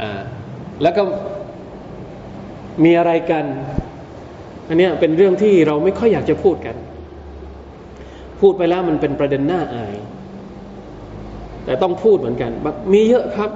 [0.00, 0.20] อ่า
[0.82, 1.02] แล้วก็
[2.84, 3.44] มีอะไรกัน
[4.68, 6.76] อันนี้เป็นเรื่องที่เราไม่ค่อยอยากจะพูดกัน
[8.40, 9.94] พูดไปแล้วมันเป็นประเด็นหน้าอาย
[11.64, 12.50] แต่ต้องพูดเหมือนกัน
[12.92, 13.50] มีเยอะครับ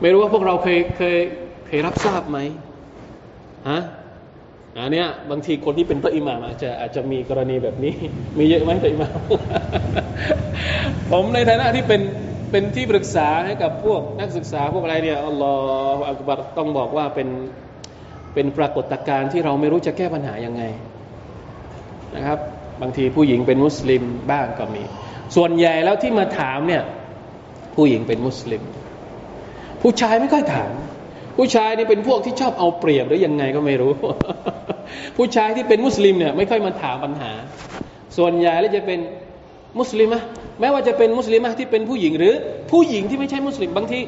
[0.00, 1.18] ไม่รู้ว่าพวกเราเคยเคย
[1.66, 2.38] เคยรับทราบไหม
[3.70, 3.80] ฮะ
[4.76, 7.94] อันเนี้ยบางทีคนที่เป็นตัวอิหม่ามอาจจะอาจจะมีกรณีแบบนี้
[8.38, 9.18] มีเยอะไหมตัวอิหม่าม
[11.12, 12.02] ผมในฐานะที่เป็น
[12.50, 15.54] เป็นที่ปรึกษาให้กับพวกนักศึกษาพวกอะไรเนี่ยอัลลอ
[15.96, 17.28] ฮฺอักบัรต้องบอกว่าเป็น
[18.34, 20.62] เป็นปรากฏการณ์ที่เราไม่รู้จะแก้ปัญหายังไง
[22.16, 22.38] นะครับ
[22.82, 24.82] บางทีผู้หญิงเป็นมุสลิมบ้างก็มี
[25.36, 26.82] ส่วนใหญ่แล้วที่มาถามเนี่ย
[27.74, 28.62] ผู้หญิงเป็นมุสลิม
[29.82, 30.72] ผู้ชายไม่ค่อยถาม
[31.36, 33.92] ผู้ชายนี่เป็นพวกที่ชอบเอาเปรียบหรือยังไงก็ไม่รู้
[35.16, 37.32] ผู้ชายที่เป็นมุสลิมเนี่ยไม่ค่อยมาถามปัญหา
[38.16, 38.98] ส่วนใหญ่แล้วจะเป็น
[39.78, 40.20] มุสลิมะ
[40.60, 42.34] แม้ว่าจะเป็นมุสลิมะที่เป็นผู้หญิงหรือ
[42.70, 43.98] ผู้หญิงที่ไม่ใช่มุสลิม บางที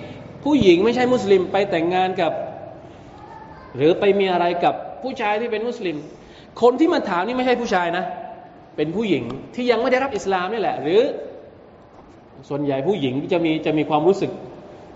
[0.44, 2.32] ผู้หญิงไม่ใช่มุสลิมไปแต่งงานกับ
[3.76, 5.96] หรือไปมีอะไรกับผู้ชายที่เป็นมุสลิม
[6.62, 8.04] คนที่มาถามนี่ไม่ใช่ผู้ชายนะ
[8.76, 11.00] เป็นผู้หญิงที่ยังไม่ได้รับอิสลามนี่แหละ หรือ
[12.48, 14.30] ส่วนใหญ่ผู้หญิงจะมีจะมีความรู้สึก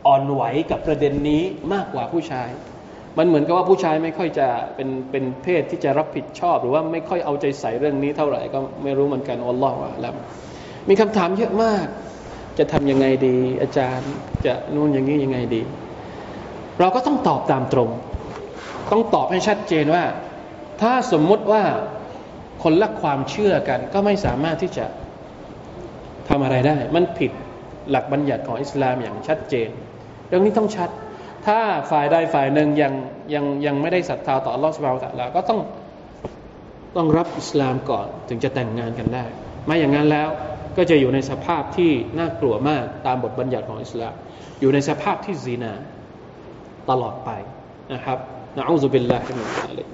[0.07, 2.49] อ่อนไหวกับประเด็นนี้มากกว่าผู้ชาย
[3.19, 10.13] มันเหมือนกับว่าผู้ชายไม่ค่อยจะเป็นเป็นเพศที่จะรับผิดชอบ หรือว่าไม่ค่อยเอาใจใส่เรื่องนี้เท่าไหร่ก็ไม่รู้เหมือนกันอัลลอฮฺว่าแล้ว
[10.89, 11.87] มีคำถามเยอะมาก
[12.59, 14.11] จะทำยังไงดี อาจารย์
[14.45, 15.63] จะนู่นอย่างนี้ยังไงดี
[16.81, 17.91] เราก็ต้องตอบตามตรง
[18.91, 20.05] ต้องตอบให้ชัดเจนว่า
[20.83, 21.65] ถ้าสมมุติว่า
[22.63, 24.87] คนละความเชื่อกัน ก็ไม่สามารถที่จะ
[26.29, 27.33] ทำอะไรได้ มันผิด
[27.91, 29.69] หลักบัญญัติของอิสลามอย่างชัดเจน
[30.29, 30.91] เรื่องนี้ต้องชัด
[31.47, 31.59] ถ้า
[31.91, 32.93] ฝ่ายใดฝ่ายหนึ่งยัง
[33.35, 35.61] ยังยังไม่ได้ศรัทธาต่ออัลอสุบฮาวตะลาก็ต้อง
[36.97, 39.25] ต้องรับอิสลามก่อนถึงจะแต่งงานกันได้
[39.67, 40.29] ไม่อย่างนั้นแล้ว
[40.77, 44.15] ก็จะอยู่ในสภาพที่น่ากลัวมากตามบทบัญญัติของอิสลาม
[44.61, 45.73] อยู่ในสภาพที่ซีนา
[46.91, 47.31] ตลอดไป
[47.95, 48.19] นะครับ
[48.57, 49.87] นะอูซุบิลลาฮิมินซาลิก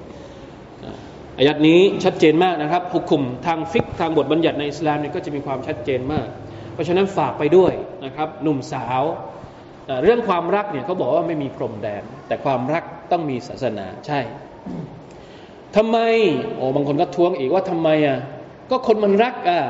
[1.38, 6.26] อายัดนี้ชัดเจนมากนะครับหุคุมทางฟิกทางบทบัญญัติในอิสลามนี่ก็จะมีความชัดเจนมาก
[6.72, 7.72] เพราะฉะนั้นฝากไปด้วย
[8.04, 9.02] นะครับ หนุ่มสาว
[10.02, 14.20] เรื่องความรักเนี่ยเขาบอกว่าไม่มีพรมแดน แต่ความรักต้องมีศาสนาใช่
[15.76, 15.98] ทำไม
[16.56, 18.18] โอ้บางคนก็ท้วงอีกว่าทำไมอะ
[18.70, 19.60] ก็คนมันรักอะ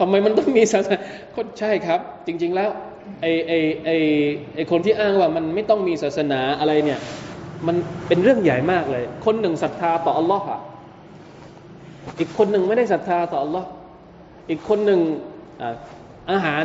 [0.00, 0.98] ทำไมมันต้องมีศาสนา
[1.34, 2.70] คนใช่ครับ จริง ๆแล้ว
[3.20, 3.52] ไอไอ
[3.84, 3.90] ไอ
[4.54, 7.00] ไอคนที่อ้างว่ามันไม่ต้องมีศาสนาอะไรเนี่ย
[7.66, 7.76] มัน
[8.08, 10.60] เป็นเรื่องใหญ่มากเลย คนหนึ่งศรัทธาต่ออัลลอฮ์อะ
[12.20, 13.68] อีกคนหนึ่งไม่ได้ศรัทธาต่ออัลลอฮ์
[14.50, 15.00] อีกคนหนึ่ง
[16.32, 16.64] อาหาร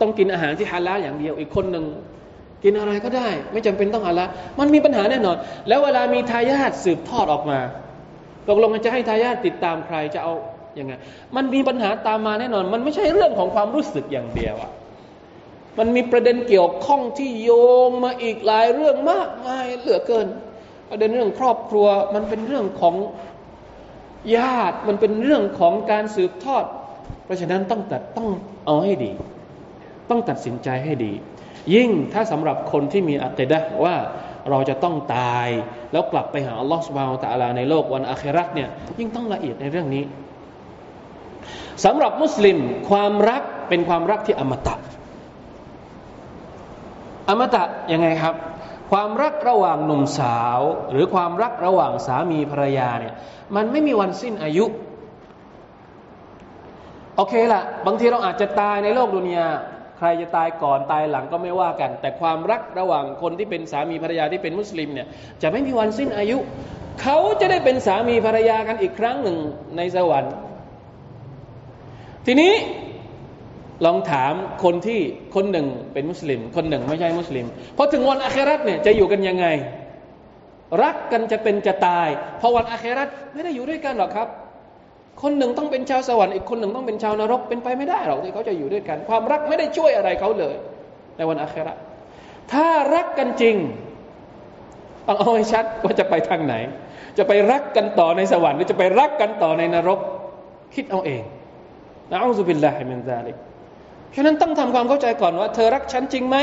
[0.00, 1.84] ต้องกินอาหารที่ฮาลาอย่างเดียว อีกคนหนึ่ง
[2.64, 4.24] กินอะไรก็ได้ ไม่จำเป็นต้องฮาลา
[4.60, 5.36] มันมีปัญหาแน่นอน
[5.68, 7.58] แล้วเวลามีทายาทสืบทอดออกมา
[8.48, 10.32] ตกลงมันจะให้ทายาทติดตามใครจะเอา
[10.78, 10.92] ยังไง
[11.36, 14.70] มันมีปัญหาตามมาแน่นอน มันไม่ใช่เรื่องของความรู้สึกอย่างเดียวอะ
[15.78, 17.50] มันมีประเด็นเกี่ยวข้องที่โย
[17.88, 20.26] งมาอีกหลายเรื่องมากมายเหลือเกิน
[20.90, 22.94] ประเด็นเรื่องครอบครัวมันเป็นเรื่องของ
[24.36, 26.64] ญาติมันเป็นเรื่องของการสืบทอด
[27.24, 28.28] เพราะฉะนั้นต้องตัดต้อง
[28.66, 29.12] เอาให้ดี
[30.10, 31.12] ต้องตัดสินใจให้ดี
[31.74, 33.96] ยิ่งถ้าสำหรับคนที่มีอัคดะว่า
[34.50, 35.48] เราจะต้องตาย
[35.92, 40.04] แล้วกลับไปหาอัลลอฮฺสุบานตะอาลาในโลกวันอาคราตเนี่ยยิ่งต้องละเอียดในเรื่องนี้
[41.84, 42.58] สำหรับมุสลิม
[42.90, 44.74] ความรักเป็นความรักที่อมตะ
[47.28, 48.34] อมตะยังไงครับ
[48.90, 50.60] ความรักระหว่างหนุ่มสาว
[50.90, 53.14] หรือความรักระหว่างสามีภรรยาเนี่ย
[53.56, 54.64] มันไม่มีวันสิ้นอายุ
[57.16, 59.48] โอเคละบางทีเราอาจจะตายในโลกดุนยา
[59.98, 65.06] ใครจะตายก่อนตายหลังก็ไม่ว่ากัน แต่ความรักระหว่างคนที่เป็นสามีภรรยาที่เป็นมุสลิมเนี่ย
[65.42, 66.38] จะไม่มีวันสิ้นอายุ
[67.02, 69.38] เขาจะได้เป็นสามีภรรยากันอีกครั้งหนึ่ง
[69.76, 70.34] ในสวรรค์
[72.26, 72.52] ทีนี้
[73.84, 74.32] ลองถาม
[74.64, 75.00] คนที่
[75.34, 79.46] คนหนึ่งเป็นมุสลิม คนหนึ่งไม่ใช่มุสลิมพอถึงวันอาคราตเนี่ยจะอยู่กันยังไง
[80.82, 82.08] รักกันจะเป็นจะตาย
[82.40, 84.28] พอวันอาคราตไม่ได้อยู่ด้วยกันหรอกครับ
[85.22, 90.54] คนหนึ่งต้องเป็นชาวสวรรค์อีกคนหนึ่งต้องเป็นชาวนรกเป็นไปไม่ได้หรอกที่เขาจะอยู่ด้วยกัน ความรักไม่ได้ช่วยอะไรเขาเลย
[91.16, 91.76] ในวันอาคราต
[92.52, 93.56] ถ้ารักกันจริง
[95.06, 96.54] ต้องเอาให้ชัดว่าจะไปทางไหน
[97.18, 100.00] จะไปรักกันต่อในสวรรค์หรือจะไปรักกันต่อในนรก
[100.74, 101.22] คิดเอาเอง
[102.10, 103.36] นะอูซุบิลลาฮิมินซาลิก
[104.14, 106.36] ฉะนั้นต้องทำความเข้าใจก่อนว่า เธอรักฉันจริงไหม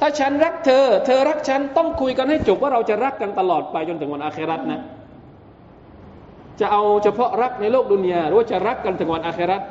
[0.00, 4.80] ถ้าฉันรักเธอ เธอรักฉันต้องคุยกันให้จบว่าเราจะรักกันตลอดไปจนถึงวันอาคราตนะ
[6.60, 9.62] จะเอาเฉพาะรักในโลกดุนยาหรือว่าจะรักกันถึงวันอาคราต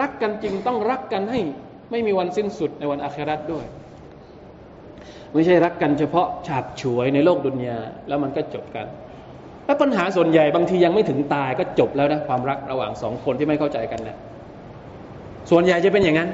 [0.00, 1.40] รักกันจริงต้องรักกันให้
[1.90, 3.64] ไม่มีวันสิ้นสุดในวันอาคราตด้วย
[5.32, 8.86] ไม่ใช่รักกันเฉพาะฉาบฉวยในโลกดุนยาแล้วมันก็จบกัน
[9.66, 14.16] แล้วปัญหาส่วนใหญ่บางทียังไม่ถึงตายก็จบแล้วนะความรักระหว่างสองคนที่ไม่เข้าใจกันนะ
[15.50, 16.28] ส่วนใหญ่จะเป็นอย่างนั้น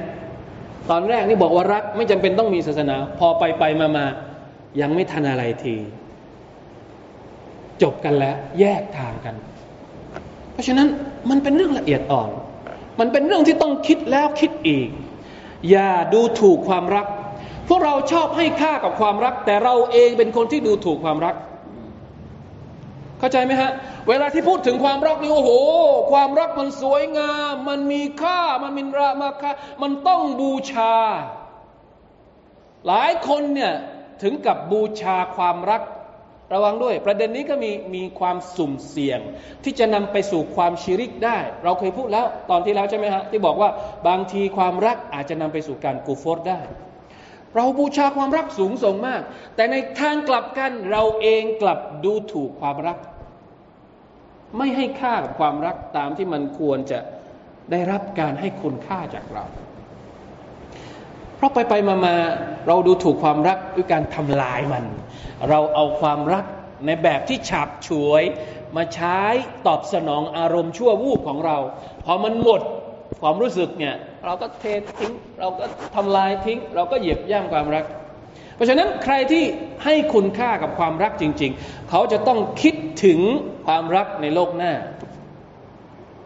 [0.90, 4.07] ตอนแรกนี่บอกว่ารักไม่จำเป็นต้องมีศาสนา พอไปไปมามา
[4.81, 5.74] ยังไม่ทันอะไรที
[7.83, 9.35] จบกันแล้ว แยกทางกัน
[10.53, 10.88] เพราะฉะนั้น
[11.31, 12.31] มันเป็นเรื่องละเอียดอ่อน
[13.01, 14.88] มันเป็นเรื่องที่ต้องคิดแล้วคิดอีก
[15.70, 17.07] อย่าดูถูกความรัก
[17.68, 21.35] พวกเราชอบให้ค่ากับความรัก แต่เราเองเป็นคนที่ดูถูกความรัก
[23.18, 23.70] เข้าใจไหมฮะ
[24.09, 25.50] เวลาที่พูดถึงความรักนี่โอ้โห
[26.12, 29.50] ความรักมันสวยงาม มันมีค่า มันมีรามาค่า
[29.83, 30.94] มันต้องบูชา
[32.87, 33.74] หลายคนเนี่ย
[34.22, 35.83] ถึงกับบูชาความรัก
[36.54, 39.20] ระวังด้วย ประเด็นนี้ก็มีมีความสุ่มเสี่ยง
[39.64, 43.70] ที่จะนำไปสู่ความชิริกได้ เราเคยพูดแล้วตอนที่แล้วใช่ไหมฮะที่บอกว่า
[44.09, 46.61] บางทีความรักอาจจะนำไปสู่การกูฟอดได้
[47.56, 49.20] เราบูชาความรักสูงส่งมาก
[49.56, 52.98] แต่ในทางกลับกันเราเองกลับดูถูกความรัก
[54.58, 56.98] ไม่ให้ค่ากับความรักตามที่มันควรจะ
[57.70, 59.44] ได้รับการให้คุณค่าจากเรา
[61.37, 62.16] เพราะไปไปมามา
[62.66, 64.84] เราดูถูกความรักด้วยการทำลายมัน
[65.48, 66.44] เราเอาความรัก
[66.87, 68.22] ในแบบที่ฉาบฉวย
[68.76, 69.18] มาใช้
[69.66, 71.58] ตอบสนองอารมณ์ชั่ววูบของเรา
[72.04, 72.61] พอมันหมด
[73.20, 74.64] ความรู้สึกเนี่ย เราก็เท
[74.98, 77.85] ทิ้ง เราก็ทำลายทิ้ง เราก็เหยียบย่ำความรัก
[78.54, 79.44] เพราะฉะนั้นใครที่
[79.85, 83.20] ให้คุณค่ากับความรักจริง ๆ เขาจะต้องคิดถึง
[83.66, 84.72] ความรักในโลกหน้า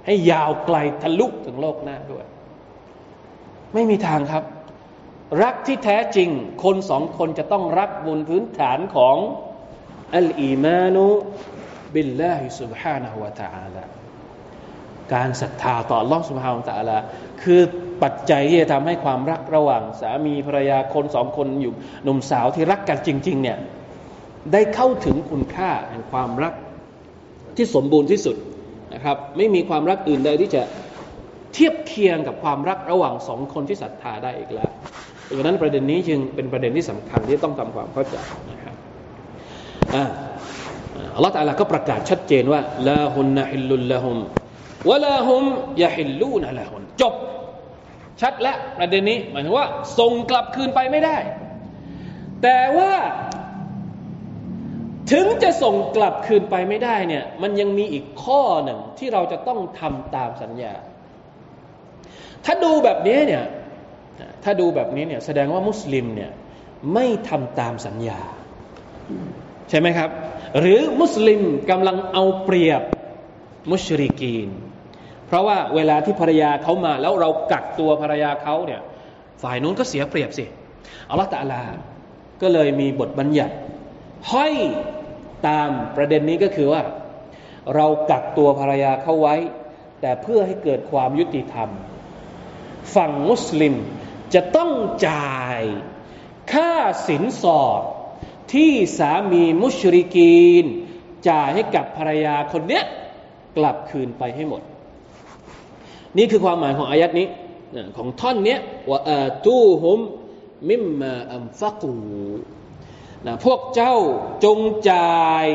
[0.06, 2.24] ให้ยาวไกลทะลุถึงโลกหน้าด้วย
[3.74, 4.44] ไม่มีทางครับ
[5.42, 6.28] รักที่แท้จริง
[6.64, 9.16] คนสองคนจะต้องรักบนพื้นฐานของ
[10.16, 11.06] อัลอีมานุ
[11.94, 13.84] บิลลาฮิสุบฮานะฮุวาตาอาลา
[15.14, 16.98] การศรัทธาต่อลอสุภาพตาละ
[17.42, 17.60] คือ
[18.02, 21.72] ปัจจัยที่จะทำให้ความรักระหว่าง สามีภรรยาคนสองคนอยู่
[22.04, 23.58] หนุ่มสาวที่รักกันจริง ๆ เนี่ย
[24.52, 26.54] ได้เข้าถึงคุณค่าแห่งความรัก
[27.56, 28.36] ที่สมบูรณ์ที่สุด
[28.94, 30.62] นะครับ ไม่มีความรักอื่นใดที่จะ
[31.54, 34.70] เทียบเคียงกับความรักระหว่างสองคนที่ศรัทธาได้อีกแล้ว
[35.36, 38.16] ดังนั้นประเด็นนี้จึงเป็นประเด็นที่สำคัญที่ต้องทำความเข้าใจ
[38.50, 38.74] นะครับ
[41.14, 44.16] อัลลอฮฺตะลาก็ประกาศชัดเจนว่าลาฮุนนะฮิลลุลละฮุม
[44.90, 45.44] วะลาฮุม
[45.82, 47.14] ยะฮิลลูนะละฮุนจบ
[48.20, 49.66] ชัดแล้วประเด็นนี้หมายถึงว่า
[49.98, 51.16] ส่งกลับคืนไปไม่ได้
[52.42, 52.92] แต่ว่า
[55.12, 60.74] ถึงจะส่งกลับคืนไปไม่ได้เนี่ยมันยังมีอีกข้อหนึ่งที่เราจะต้องทำตามสัญญา
[62.44, 63.44] ถ้าดูแบบนี้เนี่ย
[64.44, 66.30] ถ้าดูแบบนี้เนี่ยแสดงว่ามุสลิมเนี่ย
[66.94, 68.20] ไม่ทำตามสัญญา
[69.70, 70.10] ใช่ไหมครับ
[70.58, 71.40] หรือมุสลิม
[71.70, 72.82] กำลังเอาเปรียบ
[73.70, 74.48] มุชริกีน
[75.32, 78.80] เพราะว่าเวลาที่ภรรยาเขามา แล้วเรากักตัวภรรยาเขาเนี่ย
[79.42, 80.44] ฝ่ายนู้นก็เสียเปรียบสิ
[81.10, 81.62] อัลลอฮฺตะลา
[82.42, 83.54] ก็เลยมีบทบัญญัติ
[84.32, 84.54] ห้อย
[85.48, 86.82] ตามประเด็นนี้ก็คือว่า
[87.74, 89.36] เรากักตัวภรรยาเขาไว้
[90.00, 91.68] แต่เพื่อให้เกิดความยุติธรรม
[92.94, 93.74] ฝั่งมุสลิม
[94.34, 94.70] จะต้อง
[95.08, 95.60] จ่าย
[96.52, 96.72] ค่า
[97.08, 97.82] สินสอด
[98.54, 100.64] ที่สามีมุชริกีน
[101.28, 102.84] จ่ายให้กับภรรยาคนเนี้ย
[103.56, 104.62] กลับคืนไปให้หมด
[106.18, 107.26] นี่คือความหมายของอายัดนี้
[107.96, 108.56] ของท่อนนี้
[108.90, 109.00] ว่า
[109.46, 110.00] ตู้ฮุม
[110.70, 111.92] มิมมาอัมฟักู
[113.26, 113.96] นะพวกเจ้า
[114.44, 114.58] จง
[114.90, 115.46] จ่าย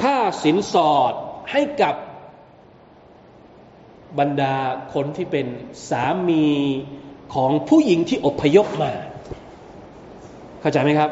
[0.00, 1.12] ค่าสินสอด
[1.52, 1.94] ให้กับ
[4.18, 4.56] บรรดา
[4.94, 5.46] คนที่เป็น
[5.90, 6.46] สามี
[7.34, 8.92] ของผู้หญิงที่อพยพมา
[10.60, 11.10] เข้าใจไหมครับ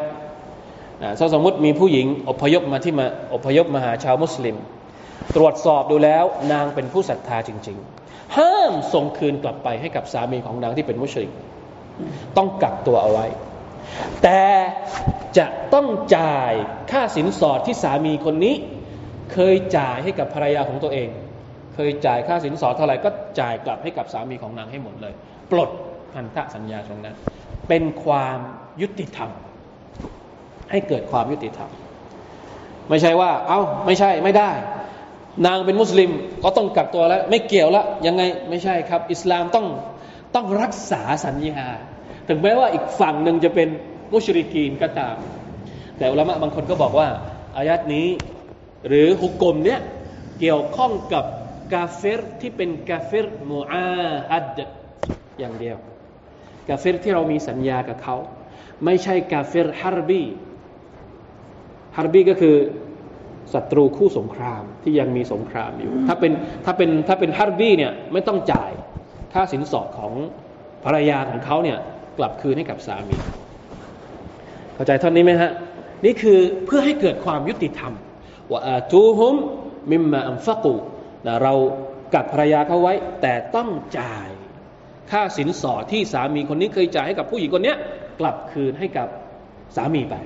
[1.18, 4.56] ถ้าสมมติมีผู้หญิงอพยพมาที่มาอพยพมาหาชาวมุสลิม
[5.36, 7.95] ตรวจสอบดูแล้วนางเป็นผู้ศรัทธาจริง ๆ
[8.38, 11.30] ห้ามส่งคืนกลับไปให้กับสามีของนางที่เป็นมุชริก
[12.36, 13.26] ต้องกักตัวเอาไว้
[14.22, 14.42] แต่
[15.38, 15.86] จะต้อง
[16.16, 16.52] จ่าย
[16.90, 18.54] ค่าสินสอดที่สามีคนนี้
[19.32, 21.08] เคยจ่ายให้กับภรรยาของตัวเอง
[21.74, 23.10] เคยจ่ายค่าสินสอดเท่าไหร่ก็
[23.40, 25.12] จ่ายกลับให้กับสามีของนางให้หมดเลย
[25.50, 25.70] ปลด
[26.12, 27.16] พันธสัญญาตรงนั้น
[27.68, 28.38] เป็นความ
[28.82, 29.30] ยุติธรรม
[30.70, 31.70] ให้เกิดความยุติธรรม
[32.88, 34.50] ไม่ใช่ว่า เอา้า ไม่ใช่ ไม่ได้
[35.46, 36.10] นางเป็นมุสลิม
[36.44, 39.66] ก็ต้องกักตัวแล้ว ไม่เกี่ยวล้วยังไงไม่ใช่ครับ อิสลามต้อง
[40.34, 41.64] ต้องรักษาสัญญา
[42.28, 43.68] ถึงแม้ว่าอีกฝั่งหนึ่งจะเป็น
[44.12, 45.16] มุชริกีนก็ตาม
[45.98, 47.08] แต่อุลามะบางคนก็บอกว่า
[47.56, 48.08] อายัดนี้
[48.88, 49.80] หรือฮุกกลมเนี้ย
[50.40, 51.24] เกี่ยวข้องกับ
[51.74, 53.86] กาเฟรที่เป็นกาเฟรมูอา
[54.30, 54.58] ฮัด
[55.38, 55.76] อย่างเดียว
[56.68, 58.16] كافر ที่เรามีสัญญากับเขา
[58.84, 62.56] ไม่ใช่كافر حربي حربي ก็คือ
[63.54, 66.32] ศัตรูคู่สงครามที่ยังมีสงครามอยู่ ถ้าเป็น
[66.64, 68.70] ถ้าเป็นถ้าเป็น حربي เนี่ยไม่ต้องจ่าย
[69.32, 70.12] ค่าสินสอดของ
[70.84, 71.78] ภรรยาของเขาเนี่ย
[72.18, 73.16] กลับคืนให้กับสามี
[74.74, 75.50] เข้าใจท่อนนี้ไหมฮะ
[76.04, 77.92] นี่คือเพื่อให้เกิดความยุติธรรม
[78.50, 79.34] وآتوهم
[79.90, 80.74] ما أنفقوا
[81.26, 81.54] นะเรา
[82.14, 83.68] กับภรรยาเขาไว้ แต่ต้อง
[83.98, 84.28] จ่าย
[85.10, 87.74] ค่าสินสอดที่สามีคนนี้เคยจ่ายให้กับผู้หญิงคนนี้
[88.20, 89.08] กลับคืนให้กับ
[89.76, 90.16] สามีไป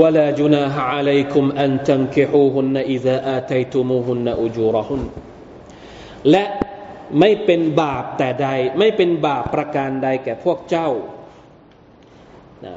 [0.00, 5.02] ولا جناح عليكم أن تنكحوهن إذا آتيتموهن أجورهن
[6.30, 6.44] และ
[7.20, 8.48] ไม่เป็นบาปแต่ใด
[8.78, 10.88] ไม่เป็นบาปประการใดแก่พวกเจ้า
[12.66, 12.76] นะ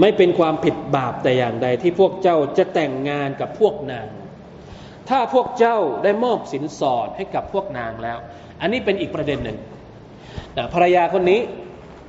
[0.00, 4.08] ไม่เป็นความผิดบาปแต่อย่างใดที่พวกเจ้าจะแต่งงานกับพวกนาง
[5.08, 8.18] ถ้าพวกเจ้าได้มอบสินสอดให้กับพวกนางแล้ว
[8.60, 9.58] อันนี้เป็นอีกประเด็นหนึ่ง
[10.56, 11.40] นะภรรยาคนนี้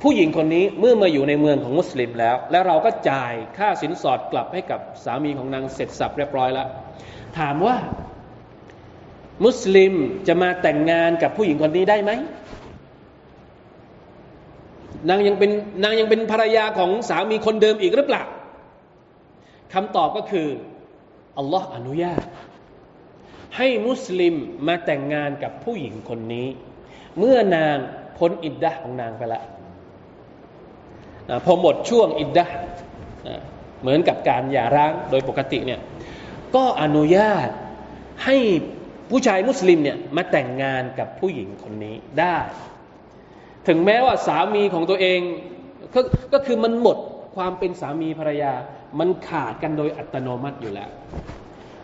[0.03, 6.68] ผู้หญิงคนนี้เมื่อมาอยู่ในเมืองของมุสลิมแล้ว แล้วเราก็จ่ายค่าสินสอดกลับให้กับสามีของนางเสร็จสับเรียบร้อยแล้ว
[7.38, 7.76] ถามว่า
[9.44, 9.92] มุสลิม
[10.28, 12.11] จะมาแต่งงานกับผู้หญิงคนนี้ได้ไหม
[15.09, 15.51] นางยังเป็น
[15.84, 18.22] นางยังเป็นภรรยาของสามีคนเดิมอีกหรือเปล่า
[19.72, 20.48] คำตอบก็คือ
[21.38, 22.22] อัลลอฮ์อนุญาต
[23.57, 24.34] ให้มุสลิม
[24.66, 26.48] มาแต่งงานกับผู้หญิงคนนี้
[27.18, 27.76] เมื่อนาง
[28.18, 29.44] พ้นอิดดะของนางไปแล้ว
[31.45, 32.47] พอหมดช่วงอิดดะ
[33.83, 35.81] เหมือนกับการหย่าร้างโดยปกติเนี่ย
[36.57, 37.49] ก็อนุญาต
[38.24, 38.37] ให้
[39.11, 42.37] ผู้ชายมุสลิมเนี่ยมาแต่งงานกับผู้หญิงคนนี้ได้
[43.68, 45.20] ถึงแม้ว่าสามีของตัวเอง
[45.95, 46.01] ก็
[46.33, 46.99] ก็คือมันหมด
[47.37, 48.53] ความเป็นสามีภรรยา
[48.99, 50.91] มันขาดกันโดยอัตโนมัติอยู่แล้ว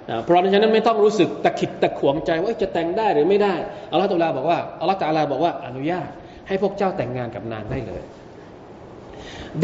[0.09, 3.55] นะเพราะฉะนั้นไม่ต้องรู้สึกตะขิดตะขวงใจว่าจะแต่งได้หรือไม่ได้
[3.91, 6.09] อัลลอฮฺตะลาบอกว่าอัลลอฮฺตะลาบอกว่าอนุญาต
[6.49, 8.03] ให้พวกเจ้าแต่งงานกับนางได้เลย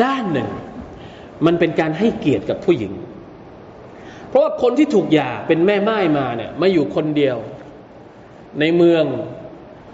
[0.03, 0.49] ด้านหนึ่ง
[1.47, 2.93] มันเป็นการให้เกียรติกับผู้หญิง
[4.29, 7.37] เพราะว่าคนที่ถูกหย่าเป็นแม่ไม้มาเนี่ยมาอยู่คนเดียว
[8.61, 9.05] ในเมือง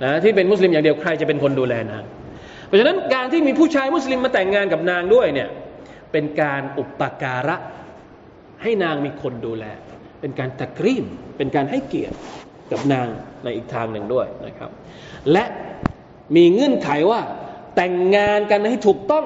[0.05, 2.05] นะที่เป็นมุสลิมอย่างเดียวใครจะเป็นคนดูแลนาง
[2.67, 5.49] เพราะฉะนั้นการที่มีผู้ชายมุสลิมมาแต่งงานกับนางด้วยเนี่ย
[6.13, 7.57] เป็นการอุปการะ
[8.63, 9.65] ให้นางมีคนดูแล
[10.21, 11.05] เป็นการตะกรีม
[11.37, 12.17] เป็นการให้เกียรติ
[12.73, 13.07] กับนาง
[13.43, 14.71] ในอีกทางหนึ่งด้วยนะครับ
[15.33, 15.45] และ
[16.37, 17.21] มีเงื่อนไขว่า
[17.77, 19.25] แต่งงานกันให้ถูกต้อง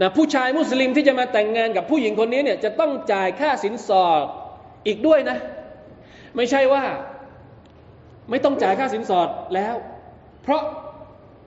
[0.00, 4.24] นะผู้ชายมุสลิมที่จะมาแต่งงานกับผู้หญิงคนนี้เนี่ยจะต้องจ่ายค่าสินสอด
[4.86, 5.38] อีกด้วยนะ
[6.36, 6.84] ไม่ใช่ว่า
[8.30, 9.74] ไม่ต้องจ่ายค่าสินสอดแล้ว
[10.42, 10.62] เพราะ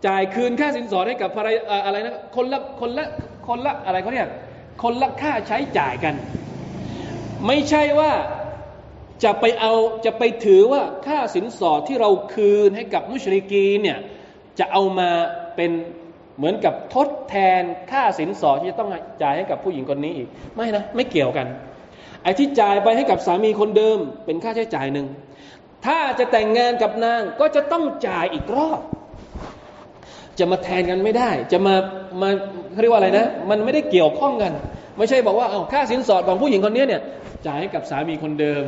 [0.08, 3.06] จ่ายคืนค่าสินสอดให้กับภรรยาอะไรนะคนละคนละ
[3.48, 4.28] คนละอะไรเขาเนี่ย
[4.84, 6.16] คนละค่าใช้จ่ายกัน
[7.48, 8.12] ไม่ใช่ว่า
[9.24, 9.74] จะไปเอา
[10.06, 13.98] จะไปถือว่าค่าสินสอดที่เราคืนให้กับมุชริกีเนี่ย
[14.60, 15.10] จะเอามา
[15.56, 15.72] เป็น
[16.38, 17.62] เหมือนกับทดแทน
[17.92, 18.90] ค่าสินสอดที่จะต้อง
[19.24, 21.48] จ่ายให้กับผู้หญิงคนนี้อีก ไม่นะ ไม่เกี่ยวกัน
[22.24, 25.08] ไอ้ที่จ่ายไปให้กับสามีคนเดิม เป็นค่าใช้จ่ายหนึ่ง
[25.86, 28.82] ถ้าจะแต่งงานกับนางก็จะต้องจ่ายอีกรอบ
[30.40, 31.76] จะมาแทนกันไม่ได้ จะมา
[32.22, 32.30] มา
[32.72, 34.52] เขาเรียกว่าอะไรนะ มันไม่ได้เกี่ยวข้องกัน
[34.98, 37.02] ไม่ใช่บอกว่าเอาค่าสินสอดของผู้หญิงคนนี้เนี่ย
[37.46, 38.64] จ่ายให้กับสามีคนเดิม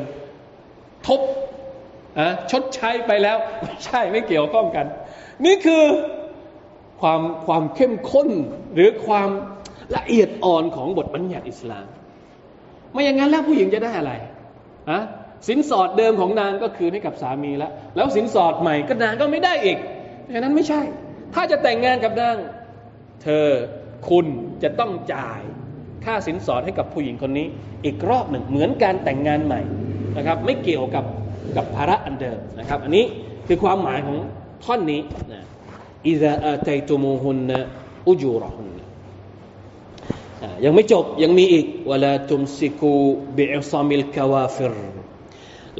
[1.07, 1.21] ทบ
[2.19, 4.85] อะชดใช้ไปแล้วไม่ใช่ไม่เกี่ยวข้องกัน
[5.45, 5.83] นี่คือ
[7.01, 8.29] ความความเข้มข้น
[8.73, 9.29] หรือความ
[9.95, 11.85] ละเอียดอ่อนของบทบัญญัติอิสลาม
[12.91, 14.13] ไม่อย่างนั้นแล้วผู้หญิงจะได้อะไร
[14.89, 15.01] อะ
[15.47, 19.77] สินสอดเดิมของนางก็คืนให้กับสามีแล้ว แล้วสินสอดใหม่ก็นางก็ไม่ได้อีก
[20.31, 20.81] ดังนั้นไม่ใช่
[21.33, 22.37] ถ้าจะแต่งงานกับนาง
[23.23, 23.47] เธอ
[24.09, 24.25] คุณ
[24.63, 25.41] จะต้องจ่าย
[26.05, 27.47] ค่าสินสอดให้กับผู้หญิงคนนี้
[27.85, 29.61] อีกรอบหนึ่งเหมือนการแต่งงานใหม่
[30.17, 31.05] นะครับ ไม่เกี่ยวกับ
[31.57, 33.05] กับภาระอันเดิมนะครับ อันนี้
[33.47, 34.17] คือความหมายของ
[34.63, 35.01] ท่อนนี้
[35.33, 35.43] นะ
[36.09, 38.69] إذا آتيتموهن أجورهن
[40.63, 44.75] ยังไม่จบยังมีอีก ولا تمسكوا بعصم الكوافر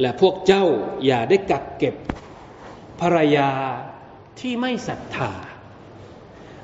[0.00, 0.64] และพวกเจ้า
[1.06, 1.94] อย่าได้กักเก็บ
[3.00, 3.50] ภรรยา
[4.40, 5.30] ที่ไม่ศรัทธา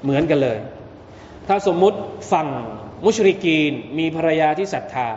[0.03, 0.59] เหมือนกันเลย
[1.49, 1.99] ถ้าสมมุติ
[2.33, 2.49] ฝั่ง
[3.05, 5.09] مشركين มีภรรยาที่ศรัทธา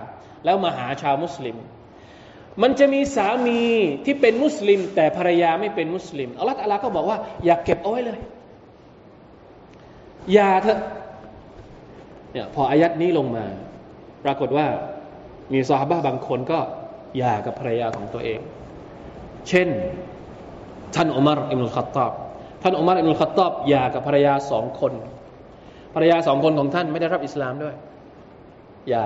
[0.46, 1.58] แล้วมาหาชาวมุสลิม
[2.62, 3.62] มันจะมีสามี
[4.06, 8.20] ที่เป็นมุสลิม แต่ภรรยาไม่เป็นมุสลิมอัลลอฮฺอัลลอฮ์ก็บอกว่า อย่าเก็บเอาไว้เลย
[10.34, 10.80] อย่าเถอะ
[12.32, 13.46] เนี่ยพออายัดนี้ลงมา
[14.26, 14.68] ปรากฏว่า
[15.54, 16.60] มีซอฮาบะบางคนก็
[17.18, 18.40] หย่ากับภรรยาของตัวเอง
[19.50, 19.68] เช่น
[20.96, 22.12] ท่านอุมารอิมรุลขัตตอบ
[22.64, 24.94] ท่านอุมารอิมรุลขัตตอบหย่ากับภรรยาสองคน
[25.96, 27.76] ภรรยาสองคนของท่านไม่ได้รับอิสลามด้วย
[28.90, 29.06] หย่า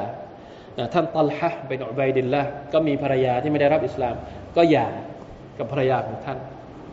[0.93, 2.43] ท่านตัลฮะเป็นอุบัยดินละ
[2.73, 4.15] ก็มีภรรยาที่ไม่ได้รับอิสลาม
[4.57, 4.87] ก็หย่า
[5.57, 6.37] กับภรรยาของท่าน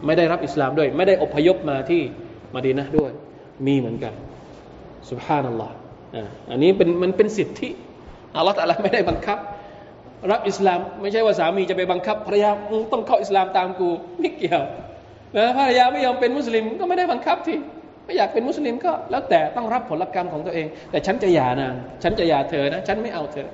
[0.06, 2.02] ไม่ได้รับอิสลามด้วย ไม่ได้อพยพมาที่
[2.54, 3.10] มาดีนะด้วย
[3.66, 4.12] มีเหมือนกัน
[5.10, 5.74] สุบฮานัลลอฮ์
[6.50, 7.68] อันนี้เป็นมันเป็นสิทธิ
[8.36, 9.38] อัลลอฮฺอะไรไม่ได้บังคับ
[10.30, 12.50] รับอิสลาม ไม่ใช่ว่าสามีจะไปบังคับภรรยา
[12.92, 13.88] ต้องเข้าอิสลามตามกู
[14.18, 14.62] ไม่เกี่ยว
[15.36, 17.56] นะภรรยาไม่ยอมเป็นมุสลิมก็ไม่ได้บังคับที่
[18.04, 23.48] ไม่อยากเป็นมุสลิมก็ แล้วแต่ต้องรับผลกรรมของตัวเอง แต่ฉันจะหย่านางฉันจะหย่าเธอนะ ฉันไม่เอาเธอ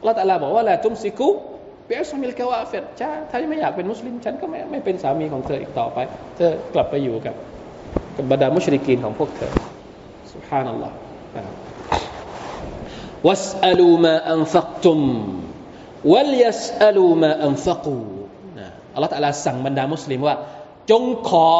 [0.00, 5.98] อัลลอฮฺบอกว่าولا تمسكوا بعصم الكوافر จ้าถ้าไม่อยากเป็นมุสลิม ฉันก็ไม่ไม่เป็นสามีของเธออีกต่อไป
[6.36, 7.34] เธอกลับไปอยู่กับ
[8.18, 9.52] กับบรรดาمشركين ของพวกเธอ
[10.34, 15.00] سبحان الله واسألوا ما أنفقتم
[16.12, 17.98] وليسألوا ما أنفقوا
[18.94, 20.36] อัลลอฮ์ตะลาสั่งบรรดามุสลิมว่า
[20.90, 21.52] จงขอ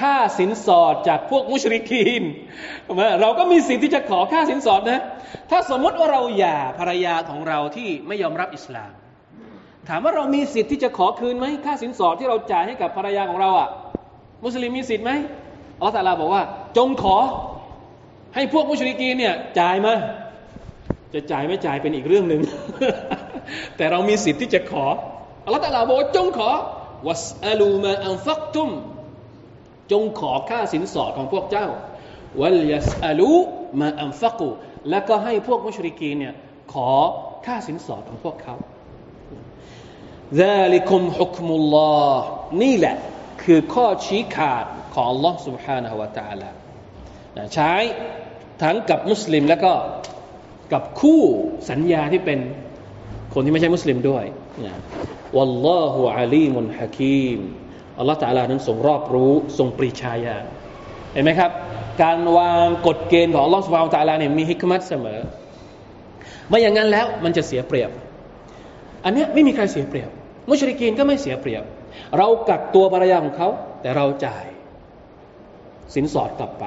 [0.00, 2.22] ค่าสินสอดจากพวกมุชริกีน
[3.20, 5.00] เราก็มีสิทธิ์ที่จะขอค่าสินสอดนะ
[5.50, 8.90] ถ้าสมมติว่าเราหย่าภรรยาของเราที่ไม่ยอมรับอิสลาม
[9.88, 13.68] ถามว่าเรามีสิทธิ์ที่จะขอคืนไหมค่าสินสอดที่เราจ่ายให้กับภรรยาของเราอะ่ะ
[14.44, 15.12] มุสลิมมีสิทธิ์ไหม
[15.81, 16.43] อัลลอฮฺตะลาบอกว่า
[16.77, 17.17] จงขอ
[18.35, 19.93] ให้พวกมุชริกีนเนี่ยจ่ายมา
[21.13, 22.41] จะจ่ายไม่จ่ายเป็นอีกเรื่องหนึ่ง
[23.77, 24.85] แต่เรามีสิทธิ์ที่จะขอ
[25.45, 26.49] อัลลอฮฺตะลาบอกว่าจงขอ
[27.07, 28.69] วัสอลูมาอันฟักตุม
[29.91, 31.67] จงขอค่าสินสอดของพวกเจ้า
[32.41, 33.33] วัลยัสอลู
[33.81, 34.49] มาอัมฟักู
[34.89, 36.33] แล้วก็ให้พวกมุชริกีเนี่ย
[36.73, 36.89] ขอ
[37.45, 38.55] ค่าสินสอดของพวกเขา
[40.43, 42.13] ذلكم حكم الله
[42.61, 42.95] นี่แหละ
[43.43, 46.49] คือข้อชี้ขาดของ Allah سبحانه และ تعالى
[47.53, 47.73] ใช้
[48.61, 49.73] ทั้งกับมุสลิมแล้วก็
[50.73, 51.21] กับคู่
[51.69, 52.39] สัญญาที่เป็น
[53.33, 54.25] คนที่ไม่ใช่มุสลิมด้วย
[55.35, 57.39] วัลลอฮุอาลีมุนฮะคีม
[57.99, 60.45] อัลลอฮฺตาลานั้นทรงรอบรู้ทรงปรีชาญาณ
[61.13, 61.51] เห็นไหมครับ
[62.03, 65.19] การวางกฎเกณฑ์ของอัลลอฮฺสุบฮานตาลาเนี่ยมีฮิกมัตเสมอ
[66.49, 67.89] ไม่อย่างนั้นแล้วมันจะเสียเปรียบ
[69.05, 70.09] อันนี้ไม่มีใครเสียเปรียบ
[70.49, 71.63] มุชริกีนก็ไม่เสียเปรียบ
[72.18, 73.48] เรากักตัวภรรยาของเขา
[73.82, 74.44] แต่เราจ่าย
[75.94, 76.64] สินสอดกลับไป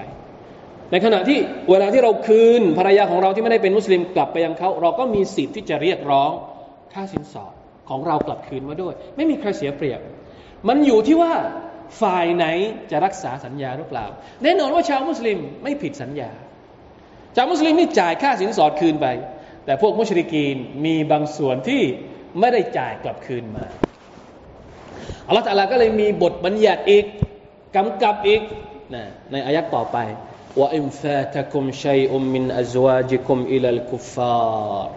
[0.92, 6.32] ในขณะที่เวลาที่เราคืนภรรยาของเราที่ไม่ได้เป็นมุสลิมกลับไปยังเขาเราก็มีสิทธิ์ที่จะเรียกร้อง
[6.94, 7.54] ค่าสินสอด
[7.90, 10.00] ของเรากลับคืนมาด้วย ไม่มีใครเสียเปรียบ
[10.68, 11.34] มันอยู่ที่ว่า
[12.02, 12.46] ฝ่ายไหน
[12.92, 14.06] จะรักษาสัญญาหรือเปล่า
[14.44, 16.32] แน่นอนว่าชาวมุสลิมไม่ผิดสัญญา
[17.36, 19.08] ชาวมุสลิมนี่จ่ายค่าสินสอดคืนไป
[19.66, 21.82] แต่พวกมุชริกีนมีบางส่วนที่
[22.40, 23.66] ไม่ได้จ่ายกลับคืนมา
[25.28, 27.06] อัลลอฮฺตาลาก็เลยมีบทบัญญัติอีก
[27.76, 28.42] กำกับอีก
[28.94, 29.98] นะในอายักต่อไป
[30.60, 34.40] ว่าอิมฟาตะคุมชัยอุมมินอัจวาจิคุมอิลัลกุฟา
[34.78, 34.90] ร์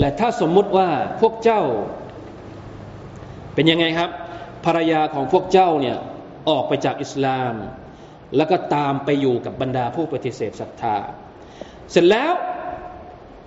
[0.00, 0.88] และถ้าสมมุติว่า
[1.20, 1.62] พวกเจ้า
[3.54, 4.10] เป็นยังไงครับ
[4.64, 5.98] ภรรยาของพวกเจ้าเนี่ย
[6.48, 7.54] ออกไปจากอิสลาม
[8.36, 10.96] แล้วก็ตามไปอยู่กับบรรดาผู้ปฏิเสธศรัทธา
[11.90, 12.32] เสร็จแล้ว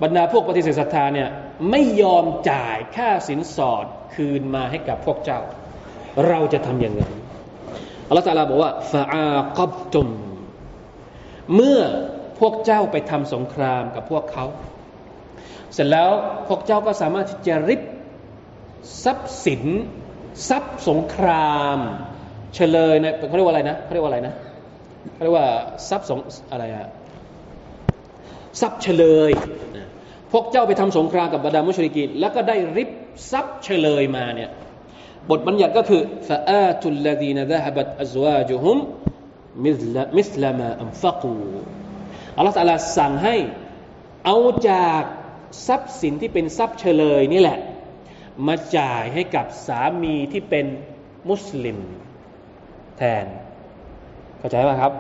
[0.04, 1.30] บรรดาพวกปฏิเสธศรัทธาเนี่ย
[1.72, 3.86] ไม่ยอมจ่ายค่าสินสอด
[4.16, 5.40] คืนมาให้กับพวกเจ้า
[6.28, 7.02] เราจะทำอยังไง
[8.08, 9.28] อัลลอฮฺตาลาบอกว่าฟาอา
[9.58, 10.08] กับตุม
[11.56, 11.82] เมื่อ
[12.40, 14.46] พวกเจ้าไปทำสงครามกับพวกเขา
[15.74, 16.12] เสร็จแล้ว
[16.48, 17.82] พวกเจ้าก็สามารถที่จะริบ
[19.04, 19.64] ทรัพย์สิน
[20.50, 21.80] ทรัพย์สงคราม
[22.56, 24.34] เฉลยนะเขาเรียกว่าอะไรนะเขาเรียกว่าอะไรนะ
[25.14, 25.48] เขาเรียกว่า
[25.90, 26.20] ทรัพย์สง
[26.52, 26.90] อะไรอะ
[28.62, 29.32] ทรัพย์เฉลย
[30.32, 32.90] พวกเจ้าไปทำสงครามกับบรรดามุชริกีนแล้วก็ได้ริบ
[33.32, 34.50] ทรัพย์เฉลยมาเนี่ย
[35.30, 38.78] บทบัญญัติก็คือฟาอาตุลลดีนดะฮบัตอัจวาจุฮุม
[39.66, 41.34] มิสลมิสลามาอัมฟักู
[42.38, 43.36] อัลลอฮฺตาลาสั่งให้
[44.26, 44.38] เอา
[44.70, 45.04] จาก
[45.68, 47.60] ทรัพย์สินที่เป็นทรัพย์เฉลยนี่แหละ
[48.48, 50.66] มาจ่ายให้กับสามีที่เป็น
[51.30, 51.78] มุสลิม
[52.98, 53.26] แทน
[54.40, 54.94] เข้าใจไหมครับ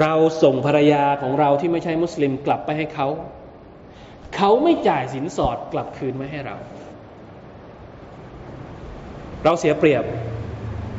[0.00, 3.08] เราส่งภรรยาของเราที่ไม่ใช่มุสลิมกลับไปให้เขา
[4.36, 6.56] เขาไม่จ่ายสินสอดกลับคืนมาให้เรา
[9.44, 10.04] เราเสียเปรียบ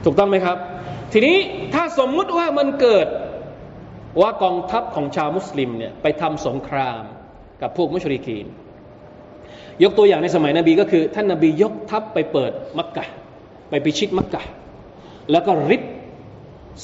[0.03, 0.57] ถูกต้องไหมครับ
[1.13, 1.37] ทีนี้
[1.73, 3.07] ถ้าสมมุติว่ามันเกิด
[4.21, 7.01] ว่ากองทัพของชาวมุสลิมเนี่ยไปทำสงคราม
[7.61, 8.45] กับพวกมุชริกีน
[9.83, 13.05] ยกตัวอย่างในสมัยนบีก็คือ ท่านนบียกทัพไปเปิดมักกะ
[13.69, 14.41] ไปพิชิตมักกะ
[15.31, 15.83] แล้วก็ริบ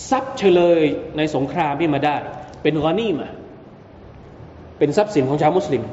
[0.09, 0.83] ทรัพย์เฉลย
[1.17, 2.15] ในสงครามที่มาได้
[2.61, 3.29] เป็นกอนี่มา
[4.77, 5.83] เป็นทรัพย์สินของชาวมุสลิม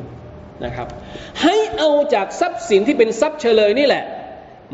[0.66, 0.86] นะครับ
[1.42, 4.04] ให้เอาจากทรัพย์สินที่เป็นทรัพย์เฉลยนี่แหละ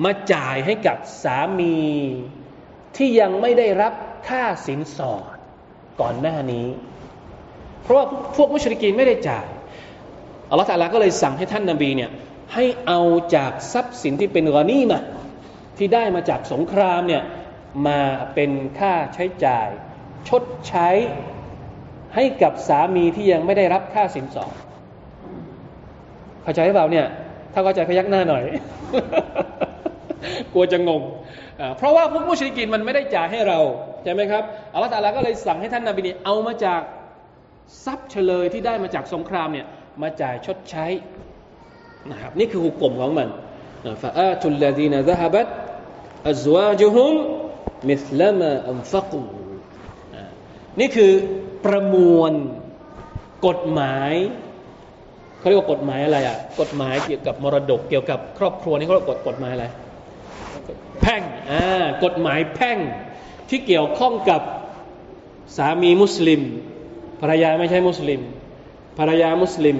[0.04, 1.78] มาจ่ายให้กับสามี
[2.96, 3.92] ที่ยังไม่ได้รับ
[4.28, 5.36] ค่าสินสอด
[6.00, 6.66] ก่อนหน้านี้
[7.82, 9.46] เพราะว่าพวกมุชริกีนไม่ได้จ่าย
[10.50, 12.10] อัลลอฮฺตาลาก็เลยสั่งให้ท่านนาบีเนี่ย
[12.54, 13.00] ให้เอา
[13.36, 15.00] จากทรัพย์สินที่เป็นกอนีมา
[15.78, 17.22] ที่ได้มาจากสงครามเนี่ย
[17.86, 18.00] มา
[18.34, 19.68] เป็นค่าใช้จ่าย
[20.28, 20.88] ชดใช้
[22.14, 24.54] ให้กับสามีที่ยังไม่ได้รับค่าสินสอด
[26.42, 27.06] เข้าใจหรือเปล่าเนี่ย
[27.52, 28.44] ถ้าเข้าใจพยักหน้าหน่อย
[30.52, 31.02] กลัวจะงง
[31.76, 33.58] เพราะว่าพวกมุชริกินมันไม่ได้จ่ายให้เรา
[34.04, 34.42] ใช่ไหมครับ
[34.74, 36.80] อัลลอฮฺตาลาก็เลยสั่งให้ท่านนาบีเนี่ยเอามาจาก
[37.84, 39.66] ทรัพย์เฉลยที่ได้มาจากสงครามเนี่ย
[40.02, 40.86] มาจ่ายชดใช้
[42.10, 43.28] นะครับนี่คือหุกกลมของมัน
[44.02, 45.46] ฟาอาตุลลดีนซะฮบัต
[46.30, 47.14] อัจวาจุฮุม
[47.88, 49.22] มิสลามาอัมฟักู
[50.80, 51.12] นี่คือ
[51.64, 52.32] ประมวล
[53.46, 54.14] กฎหมาย
[55.38, 59.66] เขาเรียกว่ากฎหมายอะไรอะ กฎหมายเกี่ยวกับมรดกเกี่ยวกับครอบครัวนี่เขาเรียกกฎหมายอะไร
[61.00, 62.78] แพ่งอ่ากฎหมายแพ่ง
[63.48, 64.40] ที่เกี่ยวข้องกับ
[65.56, 66.42] สามีมุสลิม
[67.20, 68.20] ภรรยาไม่ใช่มุสลิม
[68.98, 69.78] ภรรยามุสลิม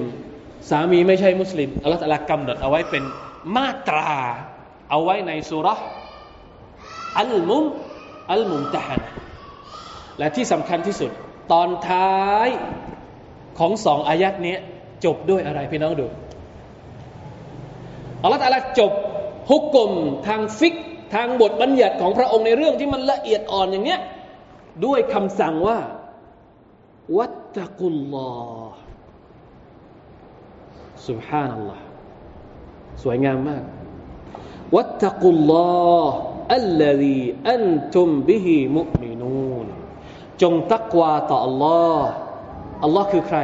[0.70, 3.02] สามีไม่ใช่มุสลิมอัลลอฮฺตะลากำหนดเอาไว้เป็น
[3.56, 4.10] มาตรา
[4.90, 5.80] เอาไว้ในสุรษ
[7.18, 7.64] อัลมุม
[8.32, 9.00] อัลมุมตะฮน
[10.18, 11.10] และที่สำคัญที่สุด
[11.52, 12.48] ตอนท้าย
[13.58, 14.56] ของสองอายัดนี้
[15.04, 16.06] จบด้วยอะไรพี่น้องดู
[18.22, 18.92] อัลลอฮฺอาลาจบ
[19.50, 19.90] ฮุกกลม
[20.26, 20.74] ทางฟิก
[21.14, 24.00] ทางบทบัญญัติของพระองค์ในเรื่องที่มันละเอียดอ่อนอย่างเนี้ย
[24.84, 25.78] ด้วยคำสั่งว่า
[27.18, 28.32] วัตตะกุลลอ
[31.08, 31.84] สุบฮานัลลอฮ์
[33.02, 33.64] สวยงามมาก
[34.76, 35.54] วัตตะกุลล
[36.00, 36.02] อ
[36.54, 37.16] อัลลอฮี
[37.50, 39.66] อันตุมบิฮิมุมินูน
[40.42, 42.10] จงตักวาต่ออัลลอฮ์
[42.84, 43.38] อัลลอฮ์คือใคร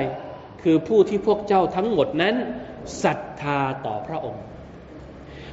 [0.65, 2.35] คือผู้ที่พวกเจ้าทั้งหมดนั้น
[3.03, 4.43] ศรัทธาต่อพระองค์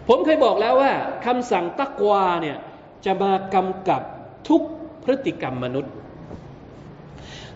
[0.08, 0.92] ผมเคยบอกแล้วว่า
[1.26, 2.58] คำสั่งตักวาเนี่ย
[3.06, 4.02] จะมากำกับ
[4.50, 4.62] ทุก
[5.04, 5.94] พฤติกรรมมนุษย์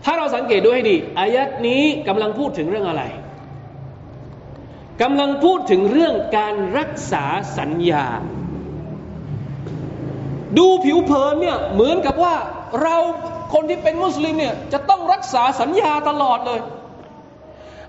[0.04, 3.04] ถ้าเราสังเกตดูให้ดีอายัดนี้กำลังพูดถึงเรื่องอะไร
[5.02, 7.24] กำลังพูดถึงเรื่องการรักษา
[7.58, 8.06] สัญญา
[10.58, 12.34] ดูผิวเผินเนี่ยเหมือนกับว่า
[12.82, 12.96] เรา
[13.52, 16.60] คนที่เป็นมุสลิมเนี่ยจะต้องรักษาสัญญาตลอดเลย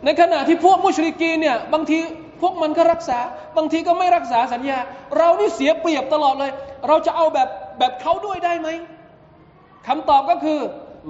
[0.05, 1.99] ในขณะที่พวกมุชริกีเนี่ยบางที
[2.41, 3.18] พวกมันก็รักษา
[3.57, 4.79] บางทีก็ไม่รักษาสัญญา
[5.16, 6.53] เรานี่เสียเปรียบตลอดเลย
[6.89, 7.49] เราจะเอาแบบ
[7.79, 8.68] แบบเขาด้วยได้ไหม
[9.87, 10.61] คำตอบก็คือ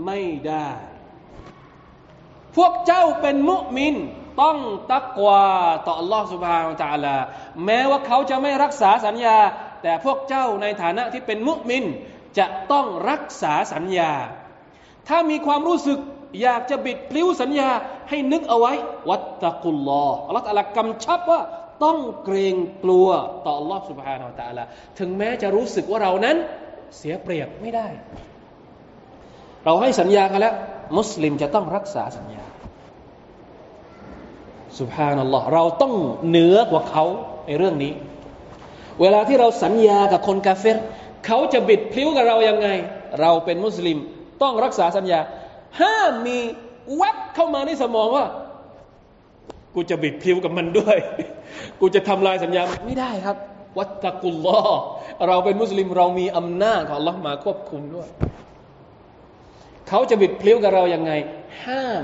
[0.06, 0.68] ไม่ได้
[2.56, 3.96] พวกเจ้าเป็นมุมิน
[4.42, 4.58] ต้อง
[4.92, 5.44] ตักวา
[5.86, 7.16] ต่อ Allah سبحانه และ تعالى
[7.64, 9.36] แม้ว่าเขาจะไม่รักษาสัญญา
[9.82, 11.84] แต่พวกเจ้าในฐานะที่เป็นมุมิน
[12.38, 14.12] จะต้องรักษาสัญญา
[15.08, 15.98] ถ้ามีความรู้สึก
[16.42, 17.70] อยากจะบิดพลิ้วสัญญา
[18.08, 18.72] ให้นึกเอาไว้
[19.10, 21.40] วัตตะกุลลออัลลอฮฺตะลากำชับว่า
[21.84, 23.08] ต้องเกรงกลัว
[23.44, 24.64] ต่อ Allah سبحانه และ تعالى
[24.98, 26.36] ถึงแม้จะรู้สึกว่าเรานั้น
[26.96, 27.86] เสียเปรียบไม่ได้
[29.64, 30.54] เราให้สัญญากันแล้ว
[30.98, 32.44] มุสลิมจะต้องรักษาสัญญา
[34.78, 35.94] สุภานัลลอฮ์เราต้อง
[36.28, 37.04] เหนือกว่าเขา
[37.46, 37.92] ในเรื่องนี้
[39.00, 40.76] เวลาที่เราสัญญากับคนกาเฟร
[41.26, 42.68] เขาจะบิดพลิ้วกับเรายังไง
[43.20, 43.98] เราเป็นมุสลิม
[44.42, 45.20] ต้องรักษาสัญญา
[45.82, 46.38] ห้ามมี
[46.97, 48.26] แวบเข้ามาในสมองว่า
[49.76, 50.97] กูจะบิดพลิ้วกับมันด้วย
[51.80, 53.38] กูจะทำลายสัญญาไม่ได้ครับ
[53.78, 54.59] วัตตะกุลลอ
[55.28, 58.07] เราเป็นมุสลิมเรามีอำนาจของ Allah มาควบคุมด้วย
[59.89, 61.11] เขาจะบิดพลิ้วกับเรายังไง
[61.65, 62.03] ห้าม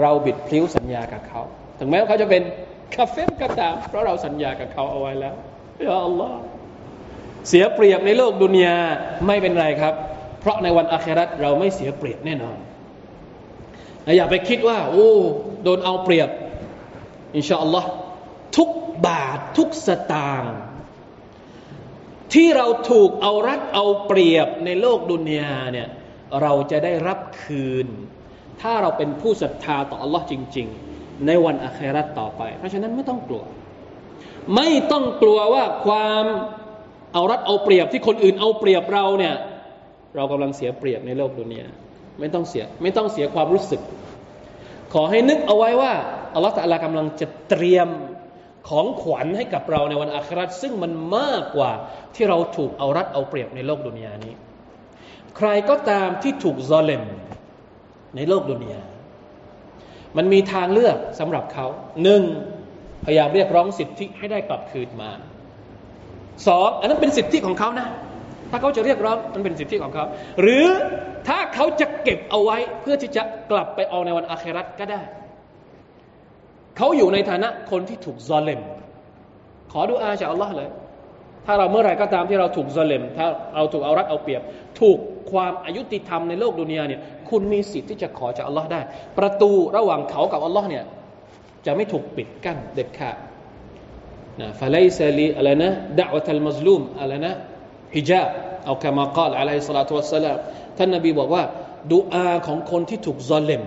[0.00, 1.40] เราบิดพลิ้วสัญญากับเขา
[1.78, 2.42] ถึงแม้ว่าเขาจะเป็น
[2.94, 5.34] คาเฟ่ก็ตามเพราะเราสัญญากับเขาเอาไว้แล้ว
[5.86, 6.38] ยาอัลลอฮ์
[7.48, 8.76] เสียเปรียบในโลกดุนยา
[9.26, 9.94] ไม่เป็นไรครับ
[10.42, 12.58] เพราะในวันอาคราตเราไม่เสียเปรียบแน่นอน
[14.16, 15.10] อย่าไปคิดว่า โอ้
[15.62, 16.28] โดนเอาเปรียบ
[17.36, 17.88] อินชาอัลลอฮ์
[18.56, 18.70] ทุก
[19.06, 20.54] บาททุกสตางค์
[22.34, 25.88] ที่เราถูกเอารัดเอาเปรียบในโลกดุนยาเนี่ย
[26.42, 27.86] เราจะได้รับคืน
[28.60, 30.66] ถ้าเราเป็นผู้ศรัทธาต่อ Allah จริง
[30.96, 33.44] ๆ ในวันอาคราตต่อไป เพราะฉะนั้นไม่ต้องกลัว
[34.56, 36.24] ไม่ต้องกลัวว่าความ
[37.12, 39.34] เอารัดเอาเปรียบที่คนอื่นเอาเปรียบเราเนี่ย
[40.16, 41.66] เรากำลังเสียเปรียบในโลกดุนยา
[42.20, 43.80] ไม่ต้องเสียไม่ต้องเสียความรู้สึก
[44.92, 45.92] ขอให้นึกเอาไว้ว่า
[46.34, 47.88] อัลลอฮฺตะลากำลังจะเตรียม
[48.68, 51.72] ของขวัญให้กับเราในวันอาคราตซึ่งมันมากกว่า
[52.14, 54.34] ที่เราถูกเอารัดเอาเปรียบในโลกดุนยานี้
[55.36, 57.02] ใครก็ตามที่ถูกซอเลม
[58.16, 58.80] ในโลกดุนยา
[60.16, 61.66] มันมีทางเลือกสำหรับเขา
[62.02, 62.22] หนึ่ง
[63.04, 65.10] พยายามเรียกร้องสิทธิให้ได้กลับคืนมา
[66.46, 67.88] สองอันนั้นเป็นสิทธิของเขานะ
[68.52, 70.04] ถ้าเขาจะเรียกร้องมันเป็นสิทธิของเขา
[70.42, 70.66] หรือ
[71.28, 75.00] ถ้าเขาจะเก็บเอาไว้เพื่อที่จะกลับไปเอาในวันอาคราตก็ได้
[76.76, 78.60] เขาอยู่ในฐานะคนที่ถูกซอเลม
[79.72, 80.68] ขอดูอาจากอัลลอฮ์เลย
[81.46, 83.26] ถ้าเราเมื่อไหร่ก็ตามที่เราถูกซอเลมถ้า
[83.56, 84.42] เราถูกเอารัดเอาเปรียบ
[84.80, 84.98] ถูก
[85.32, 87.00] ความอายุติธรรมในโลกดุนยาเนี่ย
[87.30, 88.80] คุณมีสิทธิ์ที่จะขอจากอัลลอฮ์ได้
[89.18, 90.84] ประตูระหว่างเขากับอัลลอฮ์เนี่ย
[91.66, 93.16] จะไม่ถูกปิดกั้นเด็ดขาด
[94.40, 97.32] นะฟะไลซาลีอะไรนะดะวะตัลมัซลูมอะไรนะ
[97.95, 98.29] ฮิจาบ
[98.65, 100.37] เอาคำมากล่าวอะลัยฮิสลาตุวัสสลาม
[100.77, 101.43] ท่านนบีบอกว่า
[101.93, 103.63] ดูอาของคนที่ถูกซอลเลม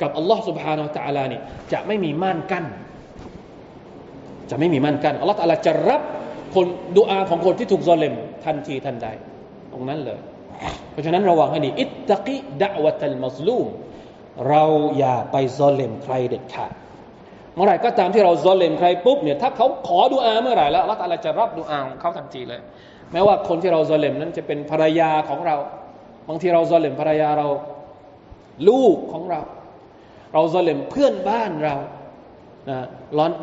[0.00, 1.40] กับอัลลอฮ์ سبحانه และ تعالى นี่
[1.72, 2.64] จะไม่มีม่านกั้น
[4.50, 6.02] จะไม่มีม่านกั้นอัลลอฮ์ตะลาจะรับ
[6.54, 9.06] คนดูอาของคนที่ถูกซอลเลมทันทีทันใด
[9.72, 10.20] ตรงนั้นเลย
[10.90, 13.66] เพราะฉะนั้นระวังให้ดีอิตตะกิดะวะตัลมัซลูม
[14.48, 14.64] เรา
[14.98, 16.72] อย่าไปซอเลมใครเด็ดขาด
[17.54, 22.60] เมื่อไหร่ก็ตามที่เราซอเลมใครปุ๊บเนี่ยถ้าเขาขอดุอาเมื่อไหร่แล้วอัลลอฮฺจะรับดุอาของเขาทันทีเลย
[23.13, 25.55] แม้ว่าคนที่เราซอเลมนั้นจะเป็นภรรยาของเรา
[26.29, 27.47] บางทีเราซอเลมภรรยาเรา
[28.69, 29.41] ลูกของเรา
[30.33, 31.75] เราซอเลมเพื่อนบ้านเรา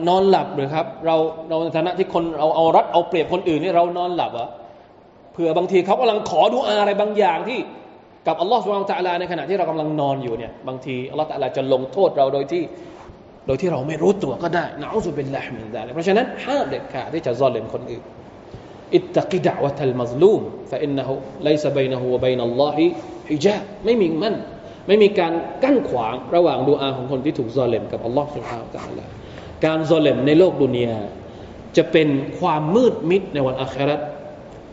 [0.08, 1.16] นอนหลับหรือครับ เรา
[1.48, 4.48] เราในฐานะที่คนเราเอารัดเอาเปรียบคนอื่นนี่เรานอนหลับเหรอ
[5.34, 7.58] ผื่อบางทีเขากำลังขอดูอาอะไรบางอย่างที่
[8.26, 12.62] กับอัลลอฮฺสุบฮานตะลาในขณะที่เรากำลังนอนอยู่เนี่ยบางทีอัลลอฮฺตะลาจะลงโทษเราโดยที่
[13.46, 18.02] โดยที่เราไม่รู้ตัวก็ได้นะอัลลอฮฺเป็นลมินดาเพราะฉะนั้นห้ามเด็ดขาดที่จะซอลเลมคนอื่น
[18.96, 21.12] อิตตะกิดะวะทัลมัซลูมฟะอินนะฮุ
[21.44, 22.84] ไลซะบัยนะฮุวะบัยนัลลอฮิ
[23.30, 24.34] ฮิจาบไม่มีมัน
[24.86, 25.32] ไม่มีการ
[25.64, 29.04] กั้นขวางระหว่างดูอาของคนที่ถูกซอเลมกับอัลลอฮ์สุลฮาวกาลา
[29.64, 30.98] การซอเลมในโลกดุนยา
[31.76, 32.08] จะเป็น
[32.38, 34.00] ความมืดมิดในวันอาคราต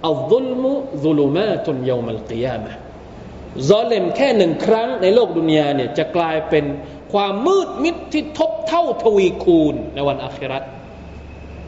[0.07, 2.73] อัลซุลมุซุลูมาตุนยามัลกิยามะ
[3.69, 6.65] ซอเลมแค่หนึ่งครั้งในโลกดุนยาเนี่ยจะกลายเป็น
[7.13, 10.63] ความมืดมิดที่ทบเท่าทวีคูณในวันอาคราต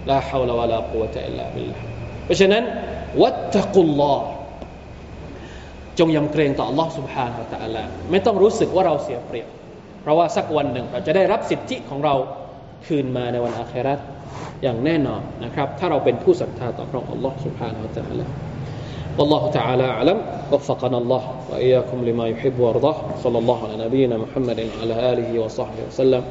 [0.10, 1.97] ลาฮาวลาวะลากุวะตะอิลลาบิลลาห์
[2.27, 2.63] เพราะฉะนั้น
[3.23, 4.27] วัตตะกุลลอฮ์
[5.99, 9.49] จงยำเกรงต่อ Allah سبحانه และ تعالى ไม่ต้องรู้สึกว่าเราเสียเปรียบ
[10.03, 12.15] เพราะว่าสักวันหนึ่งเราจะได้รับสิทธิของเรา
[12.87, 13.99] คืนมาในวันอาคราต
[14.63, 18.27] อย่างแน่นอนนะครับ ถ้าเราเป็นผู้ศรัทธาต่อพระองค์ Allah سبحانه และ تعالى
[19.19, 20.19] والله تعالى أعلم
[20.53, 26.23] وفقنا الله وإياكم لما يحب ويرضاه صلى الله على نبينا محمد وعلى آله وصحبه وسلم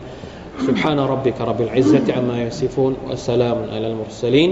[0.67, 4.51] سبحان ربك رب العزة عما يصفون وسلام على المرسلين